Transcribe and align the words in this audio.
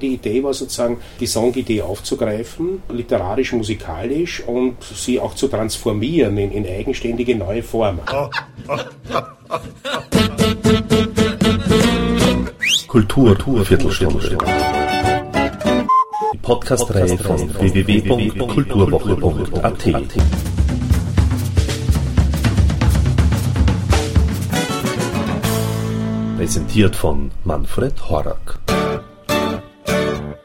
Die 0.00 0.14
Idee 0.14 0.44
war 0.44 0.54
sozusagen, 0.54 0.98
die 1.18 1.26
Songidee 1.26 1.82
aufzugreifen, 1.82 2.84
literarisch, 2.88 3.52
musikalisch 3.52 4.40
und 4.46 4.76
sie 4.80 5.18
auch 5.18 5.34
zu 5.34 5.48
transformieren 5.48 6.38
in, 6.38 6.52
in 6.52 6.64
eigenständige 6.64 7.34
neue 7.34 7.64
Formen. 7.64 8.02
Kultur, 12.86 13.34
Kultur 13.34 13.64
Viertelstunde. 13.64 14.38
Die 16.32 16.38
Podcast-Reihe 16.38 17.18
von 17.18 17.52
www.kulturwoche.at. 17.58 19.84
Präsentiert 26.36 26.94
von 26.94 27.32
Manfred 27.42 28.08
Horak. 28.08 28.60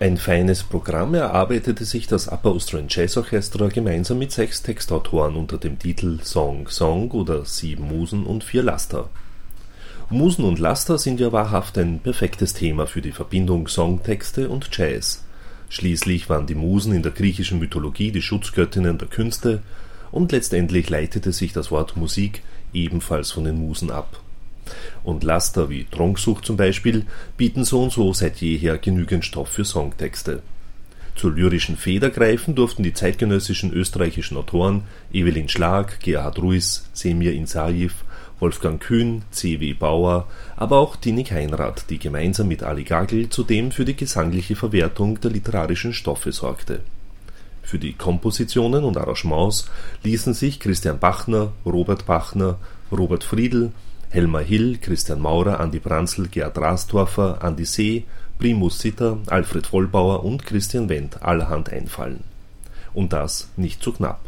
Ein 0.04 0.18
feines 0.18 0.64
Programm 0.64 1.14
erarbeitete 1.14 1.86
sich 1.86 2.08
das 2.08 2.28
Upper 2.28 2.50
Austrian 2.50 2.88
Jazz 2.90 3.16
Orchestra 3.16 3.70
gemeinsam 3.70 4.20
mit 4.20 4.34
sechs 4.34 4.62
Textautoren 4.62 5.38
unter 5.38 5.58
dem 5.58 5.80
Titel 5.80 6.20
Song 6.22 6.68
Song 6.68 7.10
oder 7.12 7.46
Sieben 7.46 7.88
Musen 7.88 8.26
und 8.26 8.44
vier 8.44 8.64
Laster. 8.64 9.10
Musen 10.10 10.44
und 10.44 10.60
Laster 10.60 10.98
sind 10.98 11.22
ja 11.22 11.32
wahrhaft 11.32 11.78
ein 11.78 12.00
perfektes 12.00 12.54
Thema 12.54 12.86
für 12.86 13.02
die 13.02 13.14
Verbindung 13.14 13.70
Songtexte 13.70 14.50
und 14.50 14.68
Jazz. 14.78 15.24
Schließlich 15.70 16.28
waren 16.28 16.48
die 16.48 16.56
Musen 16.56 16.94
in 16.94 17.02
der 17.02 17.14
griechischen 17.14 17.60
Mythologie 17.60 18.12
die 18.12 18.22
Schutzgöttinnen 18.22 18.98
der 18.98 19.08
Künste 19.08 19.62
und 20.12 20.34
letztendlich 20.34 20.90
leitete 20.90 21.32
sich 21.32 21.54
das 21.54 21.72
Wort 21.72 21.96
Musik 21.96 22.44
ebenfalls 22.74 23.32
von 23.32 23.46
den 23.46 23.58
Musen 23.58 23.90
ab 23.90 24.20
und 25.04 25.24
Laster 25.24 25.70
wie 25.70 25.86
Trunksucht 25.86 26.46
zum 26.46 26.58
Beispiel 26.58 27.06
bieten 27.38 27.64
so 27.64 27.84
und 27.84 27.92
so 27.92 28.14
seit 28.14 28.38
jeher 28.38 28.78
genügend 28.78 29.26
Stoff 29.26 29.50
für 29.50 29.66
Songtexte. 29.66 30.42
Zur 31.16 31.32
lyrischen 31.32 31.78
Feder 31.78 32.10
greifen 32.10 32.56
durften 32.56 32.82
die 32.84 32.94
zeitgenössischen 32.94 33.72
österreichischen 33.72 34.38
Autoren 34.38 34.84
Evelyn 35.12 35.48
Schlag, 35.48 36.00
Gerhard 36.00 36.40
Ruiz, 36.40 36.90
Semir 36.94 37.34
Insajew, 37.34 37.92
Wolfgang 38.40 38.82
Kühn, 38.82 39.22
C. 39.32 39.60
W. 39.60 39.74
Bauer, 39.74 40.28
aber 40.58 40.80
auch 40.80 40.96
Tini 40.96 41.24
Heinrad, 41.24 41.90
die 41.90 42.00
gemeinsam 42.00 42.48
mit 42.48 42.64
Ali 42.64 42.84
Gagel 42.84 43.30
zudem 43.30 43.72
für 43.72 43.86
die 43.86 43.96
gesangliche 43.96 44.56
Verwertung 44.56 45.22
der 45.22 45.32
literarischen 45.32 45.94
Stoffe 45.94 46.32
sorgte. 46.32 46.82
Für 47.62 47.80
die 47.80 47.94
Kompositionen 47.94 48.84
und 48.84 48.98
Arrangements 48.98 49.70
ließen 50.04 50.34
sich 50.34 50.60
Christian 50.60 51.00
Bachner, 51.00 51.54
Robert 51.66 52.06
Bachner, 52.06 52.58
Robert 52.92 53.24
Friedl, 53.24 53.72
Helmar 54.14 54.44
Hill, 54.44 54.78
Christian 54.80 55.20
Maurer, 55.20 55.60
Andi 55.60 55.80
Branzl, 55.80 56.28
Gerd 56.28 56.60
Rastorfer, 56.60 57.44
Andi 57.44 57.66
See, 57.66 58.04
Primus 58.38 58.78
Sitter, 58.78 59.18
Alfred 59.26 59.66
Vollbauer 59.66 60.24
und 60.24 60.46
Christian 60.46 60.88
Wendt 60.88 61.24
allerhand 61.24 61.72
einfallen. 61.72 62.24
Und 62.94 63.12
das 63.12 63.50
nicht 63.58 63.82
zu 63.82 63.92
knapp. 63.92 64.20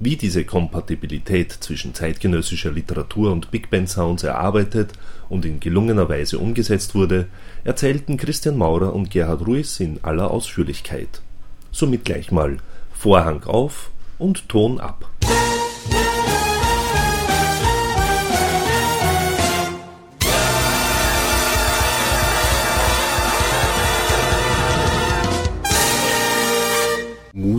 Wie 0.00 0.16
diese 0.16 0.44
Kompatibilität 0.44 1.52
zwischen 1.52 1.94
zeitgenössischer 1.94 2.72
Literatur 2.72 3.30
und 3.30 3.52
Big 3.52 3.70
Band 3.70 3.88
Sounds 3.88 4.24
erarbeitet 4.24 4.94
und 5.28 5.44
in 5.44 5.60
gelungener 5.60 6.08
Weise 6.08 6.40
umgesetzt 6.40 6.96
wurde, 6.96 7.28
erzählten 7.62 8.16
Christian 8.16 8.56
Maurer 8.56 8.92
und 8.92 9.12
Gerhard 9.12 9.46
Ruiz 9.46 9.78
in 9.78 10.02
aller 10.02 10.32
Ausführlichkeit. 10.32 11.22
Somit 11.70 12.04
gleich 12.04 12.32
mal 12.32 12.56
Vorhang 12.92 13.44
auf 13.44 13.92
und 14.18 14.48
Ton 14.48 14.80
ab. 14.80 15.08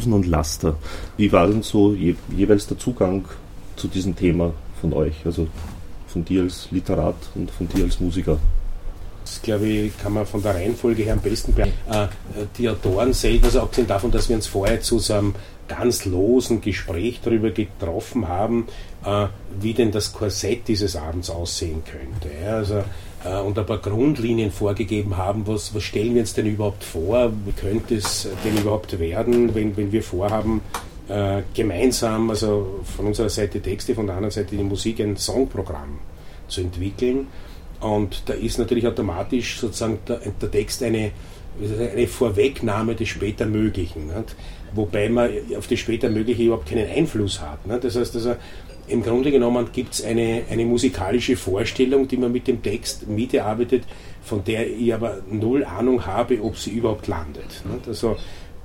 Musen 0.02 0.14
und 0.14 0.26
Laster. 0.26 0.76
Wie 1.18 1.32
war 1.32 1.48
denn 1.48 1.62
so 1.62 1.94
je, 1.94 2.16
jeweils 2.36 2.66
der 2.66 2.80
Zugang 2.80 3.26
zu 3.76 3.88
diesem 3.88 4.16
Thema 4.16 4.54
von 4.80 4.94
euch? 4.94 5.26
Also 5.26 5.48
von 6.08 6.26
dir 6.26 6.42
als 6.42 6.70
Literat 6.72 7.16
und 7.36 7.52
von 7.52 7.68
dir 7.68 7.84
als 7.84 8.00
Musiker? 8.00 8.40
Das 9.32 9.42
glaube 9.42 9.66
ich, 9.66 9.98
kann 9.98 10.12
man 10.12 10.26
von 10.26 10.44
der 10.44 10.56
Reihenfolge 10.56 11.04
her 11.04 11.14
am 11.14 11.22
besten 11.22 11.54
bleiben. 11.54 11.72
Äh, 11.90 12.08
die 12.58 12.68
Autoren 12.68 13.14
selber, 13.14 13.46
also 13.46 13.62
abgesehen 13.62 13.88
davon, 13.88 14.12
dass 14.12 14.28
wir 14.28 14.36
uns 14.36 14.46
vorher 14.46 14.82
zu 14.82 15.00
so 15.00 15.14
einem 15.14 15.36
ganz 15.70 16.04
losen 16.04 16.60
Gespräch 16.60 17.22
darüber 17.24 17.50
getroffen 17.52 18.28
haben, 18.28 18.68
äh, 19.06 19.28
wie 19.58 19.74
denn 19.74 19.92
das 19.92 20.12
Korsett 20.12 20.68
dieses 20.68 20.98
Abends 20.98 21.30
aussehen 21.30 21.82
könnte. 21.86 22.36
Ja, 22.44 22.58
also 22.58 22.84
äh, 23.24 23.40
und 23.40 23.58
ein 23.58 23.66
paar 23.66 23.78
Grundlinien 23.78 24.52
vorgegeben 24.52 25.16
haben, 25.16 25.48
was, 25.48 25.74
was 25.74 25.84
stellen 25.84 26.14
wir 26.14 26.22
uns 26.22 26.34
denn 26.34 26.48
überhaupt 26.48 26.84
vor, 26.84 27.32
wie 27.46 27.54
könnte 27.54 27.96
es 27.96 28.28
denn 28.44 28.58
überhaupt 28.58 29.00
werden, 29.00 29.56
wenn, 29.56 29.78
wenn 29.78 29.94
wir 29.94 30.04
vorhaben, 30.04 30.60
äh, 31.08 31.42
gemeinsam, 31.54 32.30
also 32.30 32.82
von 32.98 33.08
unserer 33.08 33.30
Seite 33.30 33.62
Texte, 33.62 33.96
von 33.96 34.08
der 34.08 34.16
anderen 34.16 34.32
Seite 34.32 34.58
die 34.58 34.64
Musik, 34.64 35.00
ein 35.00 35.16
Songprogramm 35.16 36.00
zu 36.50 36.60
entwickeln. 36.60 37.28
Und 37.82 38.24
da 38.28 38.34
ist 38.34 38.60
natürlich 38.60 38.88
automatisch 38.88 39.60
sozusagen 39.60 40.00
der, 40.08 40.52
Text 40.52 40.84
eine, 40.84 41.12
eine 41.60 42.08
Vorwegnahme 42.08 42.96
des 42.96 43.10
später 43.10 43.46
Möglichen. 43.46 44.08
Nicht? 44.08 44.36
Wobei 44.74 45.10
man 45.10 45.30
auf 45.58 45.68
das 45.68 45.80
später 45.80 46.10
Mögliche 46.10 46.44
überhaupt 46.44 46.70
keinen 46.70 46.90
Einfluss 46.90 47.42
hat. 47.42 47.66
Nicht? 47.66 47.84
Das 47.84 47.96
heißt 47.96 48.16
also, 48.16 48.36
im 48.88 49.04
Grunde 49.04 49.32
genommen 49.32 49.70
gibt 49.72 49.94
es 49.94 50.04
eine, 50.04 50.44
eine 50.50 50.66
musikalische 50.66 51.38
Vorstellung, 51.38 52.08
die 52.08 52.18
man 52.18 52.32
mit 52.32 52.48
dem 52.48 52.62
Text 52.62 53.08
miterarbeitet, 53.08 53.84
von 54.22 54.44
der 54.44 54.70
ich 54.70 54.94
aber 54.94 55.20
null 55.30 55.64
Ahnung 55.64 56.06
habe, 56.06 56.42
ob 56.44 56.58
sie 56.58 56.72
überhaupt 56.72 57.08
landet. 57.08 57.64
Also 57.88 58.18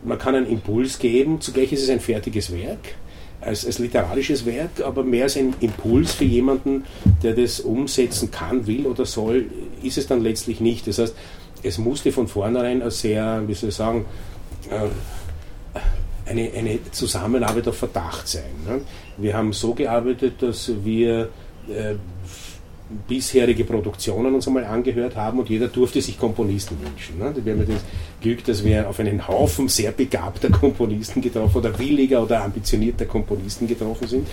man 0.05 0.19
kann 0.19 0.34
einen 0.34 0.47
Impuls 0.47 0.99
geben, 0.99 1.41
zugleich 1.41 1.72
ist 1.72 1.82
es 1.82 1.91
ein 1.91 2.00
fertiges 2.00 2.53
Werk, 2.53 2.97
als, 3.41 3.67
als 3.67 3.79
literarisches 3.79 4.47
Werk, 4.47 4.83
aber 4.85 5.05
mehr 5.05 5.25
als 5.25 5.37
ein 5.37 5.55
Impuls 5.61 6.15
für 6.15 6.25
jemanden, 6.25 6.85
der 7.23 7.35
das 7.35 7.61
umsetzen 7.61 8.31
kann, 8.31 8.67
will 8.67 8.87
oder 8.87 9.07
soll, 9.07 9.47
ist 9.83 9.99
es 9.99 10.07
dann 10.07 10.23
letztlich 10.23 10.61
nicht. 10.61 10.87
Das 10.87 10.99
heißt, 10.99 11.15
es 11.63 11.79
musste 11.79 12.13
von 12.13 12.29
vornherein 12.29 12.83
ein 12.83 12.91
sehr, 12.91 13.43
wie 13.47 13.55
soll 13.55 13.71
ich 13.71 13.75
sagen, 13.75 14.05
äh, 14.71 14.89
eine, 16.29 16.51
eine 16.57 16.79
Zusammenarbeit 16.91 17.69
auf 17.69 17.77
Verdacht 17.77 18.27
sein. 18.27 18.51
Ne? 18.67 18.81
Wir 19.17 19.37
haben 19.37 19.53
so 19.53 19.75
gearbeitet, 19.75 20.43
dass 20.43 20.71
wir 20.85 21.29
äh, 21.69 21.95
bisherige 23.09 23.65
Produktionen 23.65 24.35
uns 24.35 24.47
einmal 24.47 24.65
angehört 24.65 25.17
haben 25.17 25.41
und 25.41 25.49
jeder 25.49 25.67
durfte 25.67 26.01
sich 26.01 26.19
Komponisten 26.19 26.77
wünschen. 26.81 27.19
Ne? 27.19 27.35
Wir 27.45 27.55
haben 27.55 27.67
das 27.67 27.85
Glück, 28.21 28.45
dass 28.45 28.65
wir 28.65 28.89
auf 28.89 29.01
einen 29.01 29.27
Haufen 29.27 29.69
sehr 29.69 29.91
begabter 29.91 30.51
Komponisten 30.51 31.21
getroffen 31.21 31.59
oder 31.59 31.77
williger 31.79 32.23
oder 32.23 32.45
ambitionierter 32.45 33.07
Komponisten 33.07 33.67
getroffen 33.67 34.07
sind. 34.07 34.29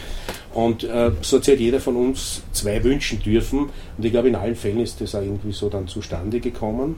Und 0.54 0.84
äh, 0.84 1.12
so 1.22 1.38
hat 1.38 1.48
halt 1.48 1.60
jeder 1.60 1.80
von 1.80 1.96
uns 1.96 2.44
zwei 2.52 2.84
wünschen 2.84 3.22
dürfen. 3.24 3.70
Und 3.98 4.06
ich 4.06 4.12
glaube, 4.12 4.28
in 4.28 4.36
allen 4.36 4.56
Fällen 4.56 4.82
ist 4.82 5.02
das 5.02 5.16
auch 5.16 5.22
irgendwie 5.22 5.52
so 5.52 5.68
dann 5.70 5.88
zustande 5.88 6.40
gekommen. 6.40 6.96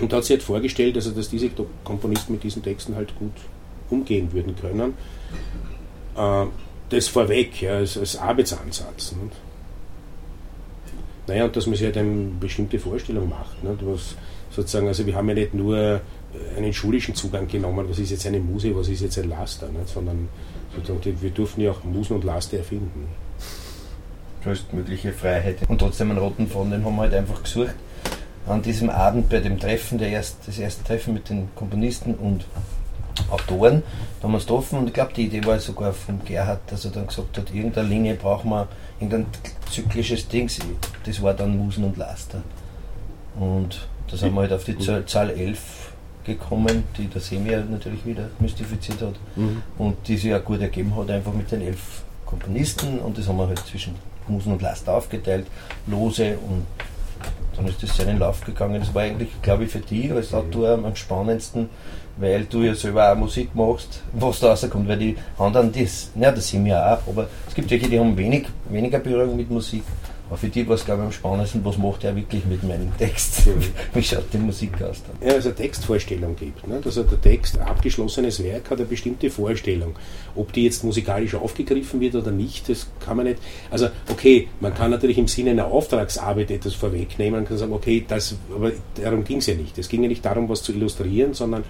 Und 0.00 0.10
da 0.10 0.16
hat 0.16 0.24
sich 0.24 0.36
halt 0.36 0.42
vorgestellt, 0.42 0.96
also, 0.96 1.10
dass 1.10 1.28
diese 1.28 1.50
Komponisten 1.84 2.32
mit 2.32 2.42
diesen 2.42 2.62
Texten 2.62 2.96
halt 2.96 3.14
gut 3.18 3.34
umgehen 3.90 4.32
würden 4.32 4.56
können. 4.56 4.94
Äh, 6.16 6.46
das 6.88 7.08
vorweg, 7.08 7.60
ja, 7.60 7.76
als, 7.76 7.98
als 7.98 8.16
Arbeitsansatz. 8.16 9.12
Nicht? 9.12 9.36
Naja, 11.26 11.44
und 11.44 11.56
dass 11.56 11.66
man 11.66 11.76
sich 11.76 11.84
halt 11.84 11.96
eine 11.96 12.30
bestimmte 12.40 12.78
Vorstellung 12.78 13.28
macht. 13.28 13.62
Nicht? 13.62 13.78
Was 13.86 14.16
sozusagen, 14.50 14.88
also 14.88 15.06
wir 15.06 15.14
haben 15.14 15.28
ja 15.28 15.34
nicht 15.34 15.54
nur 15.54 16.00
einen 16.56 16.72
schulischen 16.72 17.14
Zugang 17.14 17.46
genommen, 17.46 17.86
was 17.88 17.98
ist 17.98 18.10
jetzt 18.10 18.26
eine 18.26 18.38
Muse, 18.38 18.74
was 18.74 18.88
ist 18.88 19.02
jetzt 19.02 19.18
ein 19.18 19.28
Laster, 19.28 19.68
nicht? 19.68 19.88
sondern 19.88 20.28
wir 21.20 21.30
durften 21.30 21.60
ja 21.60 21.70
auch 21.70 21.84
Musen 21.84 22.16
und 22.16 22.24
Laster 22.24 22.58
erfinden. 22.58 23.08
Größtmögliche 24.42 25.12
Freiheit. 25.12 25.58
Und 25.68 25.78
trotzdem 25.78 26.10
einen 26.10 26.18
roten 26.18 26.48
Faden, 26.48 26.70
den 26.72 26.84
haben 26.84 26.96
wir 26.96 27.02
halt 27.02 27.14
einfach 27.14 27.42
gesucht. 27.42 27.74
An 28.46 28.60
diesem 28.60 28.90
Abend 28.90 29.28
bei 29.28 29.38
dem 29.38 29.60
Treffen, 29.60 29.98
der 29.98 30.08
erst, 30.08 30.38
das 30.46 30.58
erste 30.58 30.82
Treffen 30.82 31.14
mit 31.14 31.28
den 31.28 31.48
Komponisten 31.54 32.14
und 32.14 32.44
Autoren, 33.30 33.82
da 34.20 34.24
haben 34.24 34.32
wir 34.32 34.38
es 34.38 34.44
getroffen 34.44 34.78
und 34.80 34.88
ich 34.88 34.94
glaube, 34.94 35.12
die 35.14 35.26
Idee 35.26 35.44
war 35.44 35.58
sogar 35.60 35.92
von 35.92 36.24
Gerhard, 36.24 36.60
dass 36.66 36.84
er 36.84 36.90
dann 36.90 37.06
gesagt 37.06 37.38
hat, 37.38 37.54
irgendeine 37.54 37.88
Linie 37.88 38.14
braucht 38.14 38.44
man, 38.44 38.66
irgendein 38.98 39.26
zyklisches 39.70 40.26
Ding, 40.26 40.48
das 41.04 41.22
war 41.22 41.34
dann 41.34 41.56
Musen 41.56 41.84
und 41.84 41.96
Laster. 41.96 42.42
Und 43.38 43.86
da 44.10 44.16
sind 44.16 44.34
wir 44.34 44.42
halt 44.42 44.52
auf 44.52 44.64
die 44.64 44.78
Zahl, 44.78 45.04
Zahl 45.06 45.30
11 45.30 45.92
gekommen, 46.24 46.84
die 46.96 47.06
der 47.06 47.20
Semir 47.20 47.64
natürlich 47.64 48.04
wieder 48.06 48.28
mystifiziert 48.38 49.00
hat 49.00 49.14
mhm. 49.36 49.62
und 49.78 49.96
die 50.06 50.16
sich 50.16 50.34
auch 50.34 50.44
gut 50.44 50.60
ergeben 50.60 50.94
hat, 50.96 51.10
einfach 51.10 51.32
mit 51.32 51.50
den 51.50 51.62
elf 51.62 52.02
Komponisten 52.26 52.98
und 53.00 53.18
das 53.18 53.28
haben 53.28 53.38
wir 53.38 53.48
halt 53.48 53.58
zwischen 53.66 53.94
Musen 54.28 54.52
und 54.52 54.62
Laster 54.62 54.94
aufgeteilt, 54.94 55.46
lose 55.86 56.38
und 56.48 56.66
dann 57.56 57.66
ist 57.66 57.82
das 57.82 57.96
seinen 57.96 58.18
Lauf 58.18 58.40
gegangen. 58.42 58.80
Das 58.80 58.94
war 58.94 59.02
eigentlich, 59.02 59.30
glaube 59.42 59.64
ich, 59.64 59.70
für 59.70 59.80
die 59.80 60.10
als 60.10 60.32
Autor 60.32 60.70
am 60.70 60.96
spannendsten, 60.96 61.68
weil 62.16 62.44
du 62.44 62.62
ja 62.62 62.74
selber 62.74 63.12
auch 63.12 63.16
Musik 63.16 63.54
machst, 63.54 64.02
was 64.12 64.40
da 64.40 64.50
rauskommt, 64.50 64.88
weil 64.88 64.98
die 64.98 65.16
anderen, 65.38 65.72
das, 65.72 66.10
ja, 66.14 66.30
das 66.30 66.48
sind 66.48 66.64
wir 66.64 66.78
auch, 66.78 67.08
aber 67.08 67.28
es 67.48 67.54
gibt 67.54 67.70
welche, 67.70 67.88
die 67.88 67.98
haben 67.98 68.16
wenig, 68.16 68.46
weniger 68.68 68.98
Berührung 68.98 69.36
mit 69.36 69.50
Musik, 69.50 69.82
Aber 70.32 70.38
für 70.38 70.48
die 70.48 70.66
war 70.66 70.76
es, 70.76 70.86
glaube 70.86 71.02
ich, 71.02 71.06
am 71.08 71.12
spannendsten, 71.12 71.62
was 71.62 71.76
macht 71.76 72.04
er 72.04 72.16
wirklich 72.16 72.46
mit 72.46 72.62
meinem 72.62 72.96
Text? 72.96 73.42
Wie 73.92 74.02
schaut 74.02 74.32
die 74.32 74.38
Musik 74.38 74.80
aus 74.80 75.02
dann? 75.06 75.28
Ja, 75.28 75.34
also 75.34 75.50
eine 75.50 75.56
Textvorstellung 75.56 76.36
gibt. 76.36 76.66
Ne? 76.66 76.80
Also 76.82 77.02
der 77.02 77.20
Text, 77.20 77.58
ein 77.58 77.66
abgeschlossenes 77.66 78.42
Werk, 78.42 78.70
hat 78.70 78.78
eine 78.78 78.86
bestimmte 78.86 79.28
Vorstellung. 79.28 79.94
Ob 80.34 80.50
die 80.54 80.64
jetzt 80.64 80.84
musikalisch 80.84 81.34
aufgegriffen 81.34 82.00
wird 82.00 82.14
oder 82.14 82.30
nicht, 82.30 82.66
das 82.70 82.86
kann 82.98 83.18
man 83.18 83.26
nicht. 83.26 83.40
Also, 83.70 83.88
okay, 84.10 84.48
man 84.60 84.72
kann 84.72 84.90
natürlich 84.90 85.18
im 85.18 85.28
Sinne 85.28 85.50
einer 85.50 85.66
Auftragsarbeit 85.66 86.50
etwas 86.50 86.72
vorwegnehmen. 86.72 87.40
Man 87.40 87.44
kann 87.46 87.58
sagen, 87.58 87.74
okay, 87.74 88.02
das, 88.08 88.34
aber 88.54 88.72
darum 88.94 89.24
ging 89.24 89.36
es 89.36 89.46
ja 89.48 89.54
nicht. 89.54 89.76
Es 89.76 89.90
ging 89.90 90.02
ja 90.02 90.08
nicht 90.08 90.24
darum, 90.24 90.48
was 90.48 90.62
zu 90.62 90.72
illustrieren, 90.72 91.34
sondern 91.34 91.62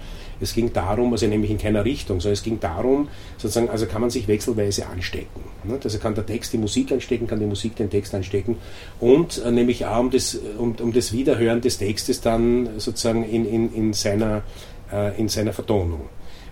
es 0.43 0.53
ging 0.53 0.71
darum, 0.73 1.11
also 1.11 1.27
nämlich 1.27 1.51
in 1.51 1.57
keiner 1.57 1.85
Richtung, 1.85 2.19
sondern 2.19 2.33
es 2.33 2.43
ging 2.43 2.59
darum, 2.59 3.07
sozusagen, 3.37 3.69
also 3.69 3.85
kann 3.85 4.01
man 4.01 4.09
sich 4.09 4.27
wechselweise 4.27 4.87
anstecken. 4.87 5.41
Ne? 5.63 5.79
Also 5.83 5.97
kann 5.99 6.15
der 6.15 6.25
Text 6.25 6.53
die 6.53 6.57
Musik 6.57 6.91
anstecken, 6.91 7.27
kann 7.27 7.39
die 7.39 7.45
Musik 7.45 7.75
den 7.75 7.89
Text 7.89 8.13
anstecken 8.13 8.57
und 8.99 9.41
äh, 9.43 9.51
nämlich 9.51 9.85
auch 9.85 9.99
um 9.99 10.11
das, 10.11 10.39
um, 10.57 10.75
um 10.79 10.93
das 10.93 11.13
Wiederhören 11.13 11.61
des 11.61 11.77
Textes 11.77 12.21
dann 12.21 12.69
sozusagen 12.77 13.23
in, 13.23 13.45
in, 13.45 13.73
in, 13.73 13.93
seiner, 13.93 14.43
äh, 14.91 15.19
in 15.19 15.29
seiner 15.29 15.53
Vertonung. 15.53 16.09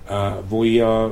Äh, 0.09 0.31
wo 0.49 0.63
ich 0.63 0.73
ja 0.73 1.11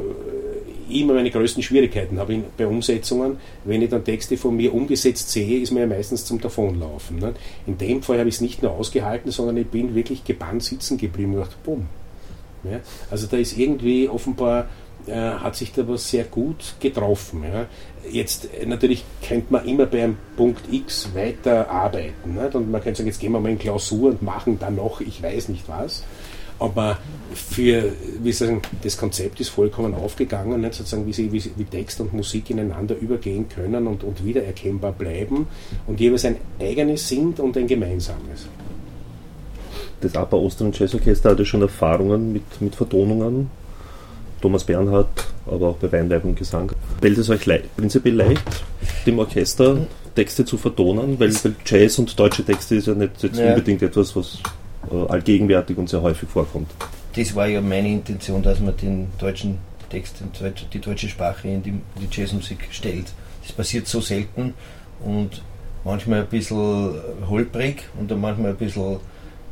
immer 0.90 1.14
meine 1.14 1.30
größten 1.30 1.64
Schwierigkeiten 1.64 2.20
habe 2.20 2.34
in, 2.34 2.44
bei 2.58 2.68
Umsetzungen. 2.68 3.38
Wenn 3.64 3.82
ich 3.82 3.90
dann 3.90 4.04
Texte 4.04 4.38
von 4.38 4.56
mir 4.56 4.74
umgesetzt 4.74 5.30
sehe, 5.30 5.62
ist 5.62 5.72
mir 5.72 5.82
ja 5.82 5.88
meistens 5.88 6.26
zum 6.26 6.42
Davonlaufen. 6.42 7.20
Ne? 7.20 7.34
In 7.68 7.78
dem 7.78 8.02
Fall 8.02 8.20
habe 8.20 8.30
ich 8.30 8.36
es 8.36 8.42
nicht 8.42 8.64
nur 8.64 8.72
ausgehalten, 8.72 9.32
sondern 9.32 9.58
ich 9.58 9.68
bin 9.68 9.96
wirklich 9.96 10.24
gebannt 10.24 10.64
sitzen 10.64 10.98
geblieben 10.98 11.36
und 11.36 11.42
dachte, 11.42 11.56
bumm, 11.64 11.88
ja? 12.64 12.80
Also 13.10 13.28
da 13.28 13.38
ist 13.38 13.58
irgendwie 13.58 14.10
offenbar 14.10 14.68
äh, 15.08 15.14
hat 15.14 15.56
sich 15.56 15.72
da 15.72 15.88
was 15.88 16.10
sehr 16.10 16.26
gut 16.26 16.76
getroffen. 16.80 17.44
Ja? 17.44 17.66
Jetzt 18.12 18.50
äh, 18.54 18.66
natürlich 18.66 19.04
könnte 19.28 19.54
man 19.54 19.66
immer 19.66 19.86
bei 19.86 20.04
einem 20.04 20.18
Punkt 20.36 20.72
X 20.72 21.10
weiter 21.14 21.70
arbeiten. 21.70 22.38
Und 22.54 22.72
man 22.72 22.82
könnte 22.82 22.98
sagen, 22.98 23.08
jetzt 23.08 23.20
gehen 23.20 23.32
wir 23.32 23.40
mal 23.40 23.50
in 23.52 23.60
Klausur 23.60 24.12
und 24.12 24.22
machen 24.22 24.60
dann 24.60 24.76
noch, 24.76 25.02
ich 25.02 25.22
weiß 25.22 25.50
nicht 25.50 25.68
was. 25.68 26.04
Aber 26.60 26.98
für, 27.34 27.94
wie 28.22 28.34
sagen, 28.34 28.62
das 28.84 28.98
Konzept 28.98 29.40
ist 29.40 29.50
vollkommen 29.50 29.96
aufgegangen, 29.96 30.60
nicht? 30.60 30.74
sozusagen, 30.74 31.08
wie, 31.08 31.14
sie, 31.14 31.32
wie, 31.32 31.42
wie 31.56 31.64
Text 31.64 32.02
und 32.02 32.14
Musik 32.14 32.50
ineinander 32.50 32.98
übergehen 32.98 33.48
können 33.48 33.88
und, 33.88 34.04
und 34.04 34.26
wiedererkennbar 34.26 34.92
bleiben 34.92 35.48
und 35.88 36.02
jeweils 36.02 36.26
ein 36.26 36.36
eigenes 36.60 37.08
sind 37.08 37.40
und 37.40 37.56
ein 37.56 37.66
gemeinsames 37.66 38.48
das 40.02 40.16
APA 40.16 40.38
Austrian 40.38 40.72
Jazz 40.72 40.94
Orchester 40.94 41.32
hatte 41.32 41.46
schon 41.46 41.62
Erfahrungen 41.62 42.34
mit, 42.34 42.62
mit 42.62 42.76
Vertonungen. 42.76 43.50
Thomas 44.42 44.64
Bernhard, 44.64 45.28
aber 45.46 45.70
auch 45.70 45.76
bei 45.76 45.92
Weinweib 45.92 46.24
und 46.24 46.36
Gesang. 46.36 46.72
Fällt 47.02 47.18
es 47.18 47.30
euch 47.30 47.46
le 47.46 47.62
prinzipiell 47.76 48.16
leicht, 48.16 48.64
dem 49.06 49.20
Orchester 49.20 49.86
Texte 50.16 50.46
zu 50.46 50.58
vertonen? 50.58 51.20
Weil, 51.20 51.34
weil 51.44 51.56
Jazz 51.66 52.00
und 52.00 52.18
deutsche 52.18 52.44
Texte 52.44 52.76
ist 52.76 52.88
ja 52.88 52.94
nicht 52.94 53.22
jetzt 53.22 53.38
ja. 53.38 53.50
unbedingt 53.50 53.82
etwas, 53.82 54.16
was 54.16 54.40
äh, 54.92 55.12
allgegenwärtig 55.12 55.78
und 55.78 55.90
sehr 55.90 56.02
häufig 56.02 56.30
vorkommt. 56.30 56.70
Das 57.16 57.36
war 57.36 57.48
ja 57.48 57.60
meine 57.60 57.90
Intention, 57.90 58.42
dass 58.42 58.60
man 58.60 58.78
den 58.78 59.08
deutschen 59.18 59.58
Text, 59.90 60.18
die 60.74 60.80
deutsche 60.80 61.10
Sprache 61.10 61.48
in 61.48 61.64
die, 61.64 61.74
die 62.00 62.08
Jazzmusik 62.10 62.68
stellt. 62.72 63.08
Das 63.42 63.52
passiert 63.52 63.88
so 63.88 64.00
selten 64.00 64.54
und 65.04 65.42
manchmal 65.84 66.22
ein 66.22 66.28
bisschen 66.28 66.94
holprig 67.28 67.84
und 68.00 68.12
dann 68.12 68.22
manchmal 68.22 68.52
ein 68.52 68.58
bisschen 68.58 68.98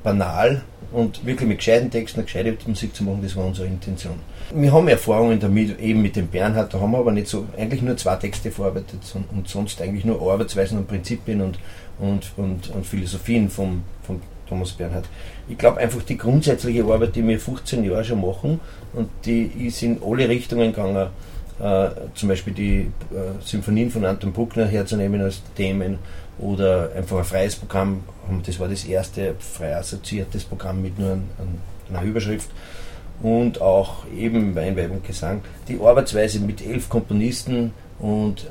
banal 0.03 0.61
und 0.91 1.25
wirklich 1.25 1.47
mit 1.47 1.57
gescheiten 1.57 1.91
Texten 1.91 2.19
eine 2.19 2.25
gescheite 2.25 2.57
Musik 2.67 2.95
zu 2.95 3.03
machen, 3.03 3.19
das 3.21 3.35
war 3.35 3.45
unsere 3.45 3.67
Intention. 3.67 4.15
Wir 4.53 4.71
haben 4.71 4.87
Erfahrungen 4.87 5.39
damit, 5.39 5.79
eben 5.79 6.01
mit 6.01 6.15
dem 6.15 6.27
Bernhard, 6.27 6.73
da 6.73 6.79
haben 6.79 6.91
wir 6.91 6.99
aber 6.99 7.11
nicht 7.11 7.27
so, 7.27 7.45
eigentlich 7.57 7.81
nur 7.81 7.97
zwei 7.97 8.15
Texte 8.15 8.51
verarbeitet 8.51 8.99
und 9.31 9.47
sonst 9.47 9.81
eigentlich 9.81 10.05
nur 10.05 10.21
Arbeitsweisen 10.21 10.77
und 10.77 10.87
Prinzipien 10.87 11.41
und, 11.41 11.59
und, 11.99 12.31
und, 12.37 12.69
und 12.69 12.85
Philosophien 12.85 13.49
vom, 13.49 13.83
vom 14.03 14.21
Thomas 14.47 14.71
Bernhard. 14.71 15.05
Ich 15.49 15.57
glaube 15.57 15.79
einfach 15.79 16.01
die 16.03 16.17
grundsätzliche 16.17 16.83
Arbeit, 16.83 17.15
die 17.15 17.27
wir 17.27 17.39
15 17.39 17.83
Jahre 17.83 18.05
schon 18.05 18.21
machen 18.21 18.59
und 18.93 19.09
die 19.25 19.43
ist 19.67 19.83
in 19.83 20.01
alle 20.01 20.29
Richtungen 20.29 20.71
gegangen, 20.71 21.09
äh, 21.59 21.89
zum 22.13 22.29
Beispiel 22.29 22.53
die 22.53 22.79
äh, 23.11 23.43
Symphonien 23.43 23.89
von 23.89 24.05
Anton 24.05 24.31
Bruckner 24.31 24.65
herzunehmen 24.67 25.21
als 25.21 25.41
Themen 25.55 25.99
oder 26.39 26.91
einfach 26.95 27.17
ein 27.19 27.23
freies 27.23 27.55
Programm. 27.55 28.03
Das 28.45 28.59
war 28.59 28.67
das 28.67 28.85
erste 28.85 29.35
frei 29.39 29.75
assoziiertes 29.75 30.43
Programm 30.43 30.81
mit 30.81 30.99
nur 30.99 31.17
einer 31.89 32.03
Überschrift. 32.03 32.49
Und 33.21 33.61
auch 33.61 34.05
eben 34.15 34.55
Weinweib 34.55 34.91
und 34.91 35.03
Gesang. 35.03 35.41
Die 35.67 35.79
Arbeitsweise 35.79 36.39
mit 36.39 36.63
elf 36.63 36.87
Komponisten 36.87 37.73
und 37.97 38.45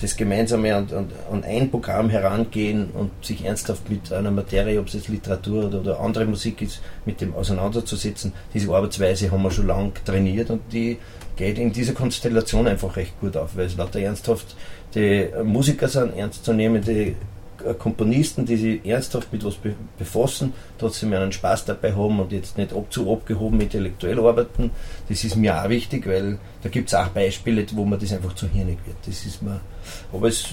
das 0.00 0.16
gemeinsame 0.16 0.74
an, 0.74 0.88
an, 0.92 1.12
an, 1.30 1.44
ein 1.44 1.70
Programm 1.70 2.08
herangehen 2.10 2.90
und 2.90 3.10
sich 3.24 3.44
ernsthaft 3.44 3.88
mit 3.88 4.12
einer 4.12 4.30
Materie, 4.30 4.80
ob 4.80 4.88
es 4.88 4.94
jetzt 4.94 5.08
Literatur 5.08 5.66
oder, 5.66 5.80
oder, 5.80 6.00
andere 6.00 6.24
Musik 6.24 6.62
ist, 6.62 6.80
mit 7.04 7.20
dem 7.20 7.34
auseinanderzusetzen. 7.34 8.32
Diese 8.54 8.72
Arbeitsweise 8.72 9.30
haben 9.30 9.42
wir 9.42 9.50
schon 9.50 9.66
lange 9.66 9.92
trainiert 10.04 10.50
und 10.50 10.62
die 10.72 10.98
geht 11.36 11.58
in 11.58 11.72
dieser 11.72 11.92
Konstellation 11.92 12.66
einfach 12.66 12.96
recht 12.96 13.20
gut 13.20 13.36
auf, 13.36 13.56
weil 13.56 13.66
es 13.66 13.76
lauter 13.76 14.00
ernsthaft 14.00 14.56
die 14.96 15.28
Musiker 15.44 15.88
sind, 15.88 16.16
ernstzunehmende 16.16 17.14
Komponisten, 17.78 18.44
die 18.44 18.56
sich 18.56 18.86
ernsthaft 18.86 19.32
mit 19.32 19.44
was 19.44 19.56
befassen, 19.98 20.52
trotzdem 20.78 21.12
einen 21.12 21.32
Spaß 21.32 21.64
dabei 21.64 21.94
haben 21.94 22.20
und 22.20 22.32
jetzt 22.32 22.58
nicht 22.58 22.72
ab 22.72 22.86
zu 22.90 23.10
abgehoben 23.10 23.60
intellektuell 23.60 24.18
arbeiten. 24.18 24.70
Das 25.08 25.24
ist 25.24 25.36
mir 25.36 25.62
auch 25.62 25.68
wichtig, 25.68 26.06
weil 26.06 26.38
da 26.62 26.68
gibt 26.68 26.88
es 26.88 26.94
auch 26.94 27.08
Beispiele, 27.08 27.66
wo 27.72 27.84
man 27.84 27.98
das 27.98 28.12
einfach 28.12 28.34
zu 28.34 28.48
hirnig 28.48 28.78
wird. 28.84 28.96
Das 29.06 29.24
ist 29.24 29.42
mir, 29.42 29.60
aber 30.12 30.28
es, 30.28 30.46